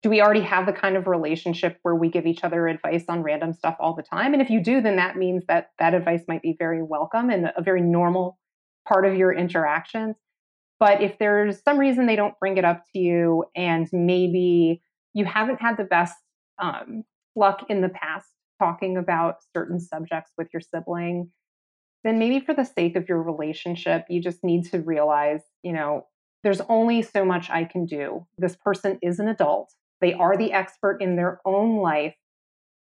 Do 0.01 0.09
we 0.09 0.21
already 0.21 0.41
have 0.41 0.65
the 0.65 0.73
kind 0.73 0.95
of 0.95 1.07
relationship 1.07 1.77
where 1.81 1.95
we 1.95 2.09
give 2.09 2.25
each 2.25 2.43
other 2.43 2.67
advice 2.67 3.03
on 3.09 3.21
random 3.21 3.53
stuff 3.53 3.75
all 3.79 3.93
the 3.93 4.03
time 4.03 4.33
and 4.33 4.41
if 4.41 4.49
you 4.49 4.61
do 4.63 4.81
then 4.81 4.95
that 4.95 5.17
means 5.17 5.43
that 5.47 5.71
that 5.79 5.93
advice 5.93 6.23
might 6.27 6.41
be 6.41 6.55
very 6.57 6.81
welcome 6.81 7.29
and 7.29 7.51
a 7.55 7.61
very 7.61 7.81
normal 7.81 8.37
part 8.87 9.05
of 9.05 9.15
your 9.15 9.31
interactions 9.31 10.15
but 10.79 11.01
if 11.01 11.17
there's 11.19 11.61
some 11.63 11.77
reason 11.77 12.05
they 12.05 12.15
don't 12.15 12.39
bring 12.39 12.57
it 12.57 12.65
up 12.65 12.83
to 12.93 12.99
you 12.99 13.43
and 13.55 13.87
maybe 13.91 14.81
you 15.13 15.25
haven't 15.25 15.61
had 15.61 15.75
the 15.77 15.83
best 15.83 16.15
um, 16.59 17.03
luck 17.35 17.65
in 17.69 17.81
the 17.81 17.89
past 17.89 18.27
talking 18.59 18.97
about 18.97 19.37
certain 19.55 19.79
subjects 19.79 20.31
with 20.37 20.47
your 20.53 20.61
sibling 20.61 21.29
then 22.03 22.17
maybe 22.17 22.39
for 22.39 22.53
the 22.53 22.63
sake 22.63 22.95
of 22.95 23.07
your 23.09 23.21
relationship 23.21 24.05
you 24.09 24.21
just 24.21 24.43
need 24.43 24.63
to 24.63 24.79
realize 24.79 25.41
you 25.63 25.73
know 25.73 26.05
there's 26.43 26.61
only 26.69 27.01
so 27.01 27.25
much 27.25 27.49
I 27.49 27.65
can 27.65 27.85
do. 27.85 28.25
This 28.37 28.55
person 28.55 28.97
is 29.01 29.19
an 29.19 29.27
adult. 29.27 29.73
They 30.01 30.13
are 30.13 30.37
the 30.37 30.51
expert 30.51 31.01
in 31.01 31.15
their 31.15 31.39
own 31.45 31.77
life. 31.77 32.15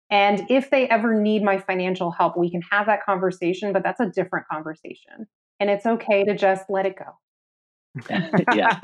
And 0.09 0.45
if 0.49 0.69
they 0.69 0.87
ever 0.87 1.19
need 1.19 1.43
my 1.43 1.57
financial 1.57 2.11
help, 2.11 2.37
we 2.37 2.51
can 2.51 2.61
have 2.71 2.85
that 2.87 3.03
conversation, 3.03 3.73
but 3.73 3.83
that's 3.83 3.99
a 3.99 4.09
different 4.09 4.47
conversation. 4.47 5.27
And 5.59 5.69
it's 5.69 5.85
okay 5.85 6.23
to 6.25 6.35
just 6.35 6.65
let 6.69 6.85
it 6.85 6.95
go. 6.97 7.17
yeah. 8.53 8.79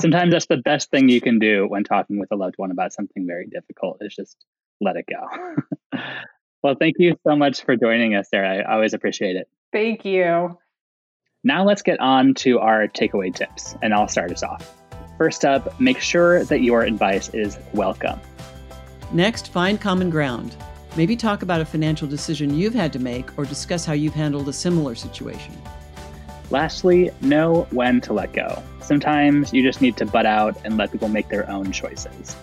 Sometimes 0.00 0.32
that's 0.32 0.46
the 0.46 0.56
best 0.56 0.90
thing 0.90 1.08
you 1.08 1.20
can 1.20 1.38
do 1.38 1.66
when 1.68 1.84
talking 1.84 2.18
with 2.18 2.30
a 2.32 2.36
loved 2.36 2.54
one 2.56 2.70
about 2.70 2.92
something 2.92 3.26
very 3.26 3.46
difficult 3.46 3.98
is 4.00 4.14
just 4.14 4.36
let 4.80 4.96
it 4.96 5.06
go. 5.08 5.98
well, 6.62 6.74
thank 6.78 6.96
you 6.98 7.16
so 7.26 7.36
much 7.36 7.64
for 7.64 7.76
joining 7.76 8.14
us, 8.14 8.28
Sarah. 8.28 8.58
I 8.58 8.74
always 8.74 8.92
appreciate 8.92 9.36
it. 9.36 9.48
Thank 9.72 10.04
you. 10.04 10.58
Now 11.44 11.64
let's 11.64 11.82
get 11.82 12.00
on 12.00 12.34
to 12.34 12.58
our 12.58 12.88
takeaway 12.88 13.32
tips, 13.32 13.76
and 13.80 13.94
I'll 13.94 14.08
start 14.08 14.32
us 14.32 14.42
off. 14.42 14.85
First 15.18 15.44
up, 15.44 15.80
make 15.80 16.00
sure 16.00 16.44
that 16.44 16.60
your 16.60 16.82
advice 16.82 17.28
is 17.30 17.58
welcome. 17.72 18.20
Next, 19.12 19.48
find 19.48 19.80
common 19.80 20.10
ground. 20.10 20.56
Maybe 20.96 21.16
talk 21.16 21.42
about 21.42 21.60
a 21.60 21.64
financial 21.64 22.08
decision 22.08 22.56
you've 22.56 22.74
had 22.74 22.92
to 22.92 22.98
make 22.98 23.38
or 23.38 23.44
discuss 23.44 23.84
how 23.84 23.92
you've 23.92 24.14
handled 24.14 24.48
a 24.48 24.52
similar 24.52 24.94
situation. 24.94 25.56
Lastly, 26.50 27.10
know 27.20 27.66
when 27.70 28.00
to 28.02 28.12
let 28.12 28.32
go. 28.32 28.62
Sometimes 28.80 29.52
you 29.52 29.62
just 29.62 29.80
need 29.80 29.96
to 29.96 30.06
butt 30.06 30.26
out 30.26 30.56
and 30.64 30.76
let 30.76 30.92
people 30.92 31.08
make 31.08 31.28
their 31.28 31.48
own 31.50 31.72
choices. 31.72 32.36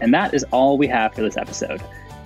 And 0.00 0.12
that 0.14 0.34
is 0.34 0.44
all 0.50 0.78
we 0.78 0.86
have 0.88 1.14
for 1.14 1.22
this 1.22 1.36
episode. 1.36 1.82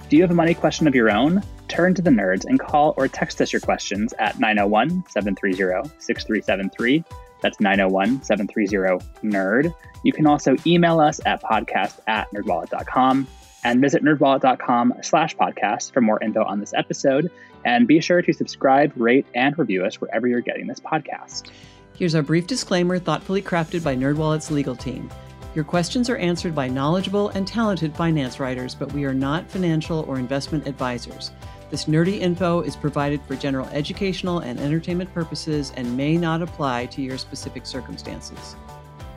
Do 0.09 0.17
you 0.17 0.23
have 0.23 0.31
a 0.31 0.35
money 0.35 0.55
question 0.55 0.87
of 0.87 0.95
your 0.95 1.11
own? 1.11 1.43
Turn 1.69 1.95
to 1.95 2.03
the 2.03 2.11
nerds 2.11 2.45
and 2.45 2.61
call 2.61 2.95
or 2.97 3.09
text 3.09 3.41
us 3.41 3.53
your 3.53 3.61
questions 3.61 4.15
at 4.19 4.39
901 4.39 5.05
730 5.09 5.91
6373. 5.99 7.05
That's 7.43 7.61
901 7.61 8.23
730 8.23 9.05
NERD. 9.23 9.75
You 10.03 10.13
can 10.13 10.27
also 10.27 10.57
email 10.67 11.01
us 11.01 11.21
at 11.27 11.43
podcast 11.43 11.99
at 12.07 12.31
nerdwallet.com 12.33 13.27
and 13.65 13.81
visit 13.81 14.03
nerdwallet.com 14.05 14.95
slash 15.03 15.37
podcast 15.37 15.93
for 15.93 16.01
more 16.01 16.23
info 16.23 16.45
on 16.45 16.61
this 16.61 16.73
episode. 16.75 17.31
And 17.65 17.89
be 17.89 18.01
sure 18.01 18.23
to 18.23 18.33
subscribe, 18.33 18.93
rate, 18.95 19.27
and 19.35 19.59
review 19.59 19.85
us 19.85 20.01
wherever 20.01 20.29
you're 20.29 20.41
getting 20.41 20.69
this 20.69 20.79
podcast. 20.79 21.51
Here's 21.97 22.15
our 22.15 22.23
brief 22.23 22.47
disclaimer 22.47 22.99
thoughtfully 22.99 23.43
crafted 23.43 23.83
by 23.83 23.97
NerdWallet's 23.97 24.51
legal 24.51 24.77
team. 24.77 25.11
Your 25.57 25.65
questions 25.65 26.11
are 26.11 26.19
answered 26.19 26.55
by 26.55 26.69
knowledgeable 26.69 27.31
and 27.31 27.49
talented 27.49 27.97
finance 27.97 28.39
writers, 28.39 28.75
but 28.75 28.93
we 28.93 29.05
are 29.05 29.15
not 29.15 29.51
financial 29.51 30.05
or 30.07 30.19
investment 30.19 30.67
advisors. 30.67 31.31
This 31.69 31.87
nerdy 31.87 32.21
info 32.21 32.61
is 32.61 32.77
provided 32.77 33.21
for 33.23 33.35
general 33.35 33.67
educational 33.69 34.39
and 34.39 34.61
entertainment 34.61 35.13
purposes 35.13 35.73
and 35.77 35.97
may 35.97 36.17
not 36.17 36.41
apply 36.41 36.87
to 36.87 37.03
your 37.03 37.19
specific 37.19 37.67
circumstances. 37.67 38.55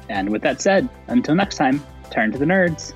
And 0.10 0.30
with 0.30 0.42
that 0.42 0.60
said, 0.60 0.90
until 1.08 1.36
next 1.36 1.58
time, 1.58 1.84
turn 2.10 2.32
to 2.32 2.40
the 2.40 2.46
nerds. 2.46 2.94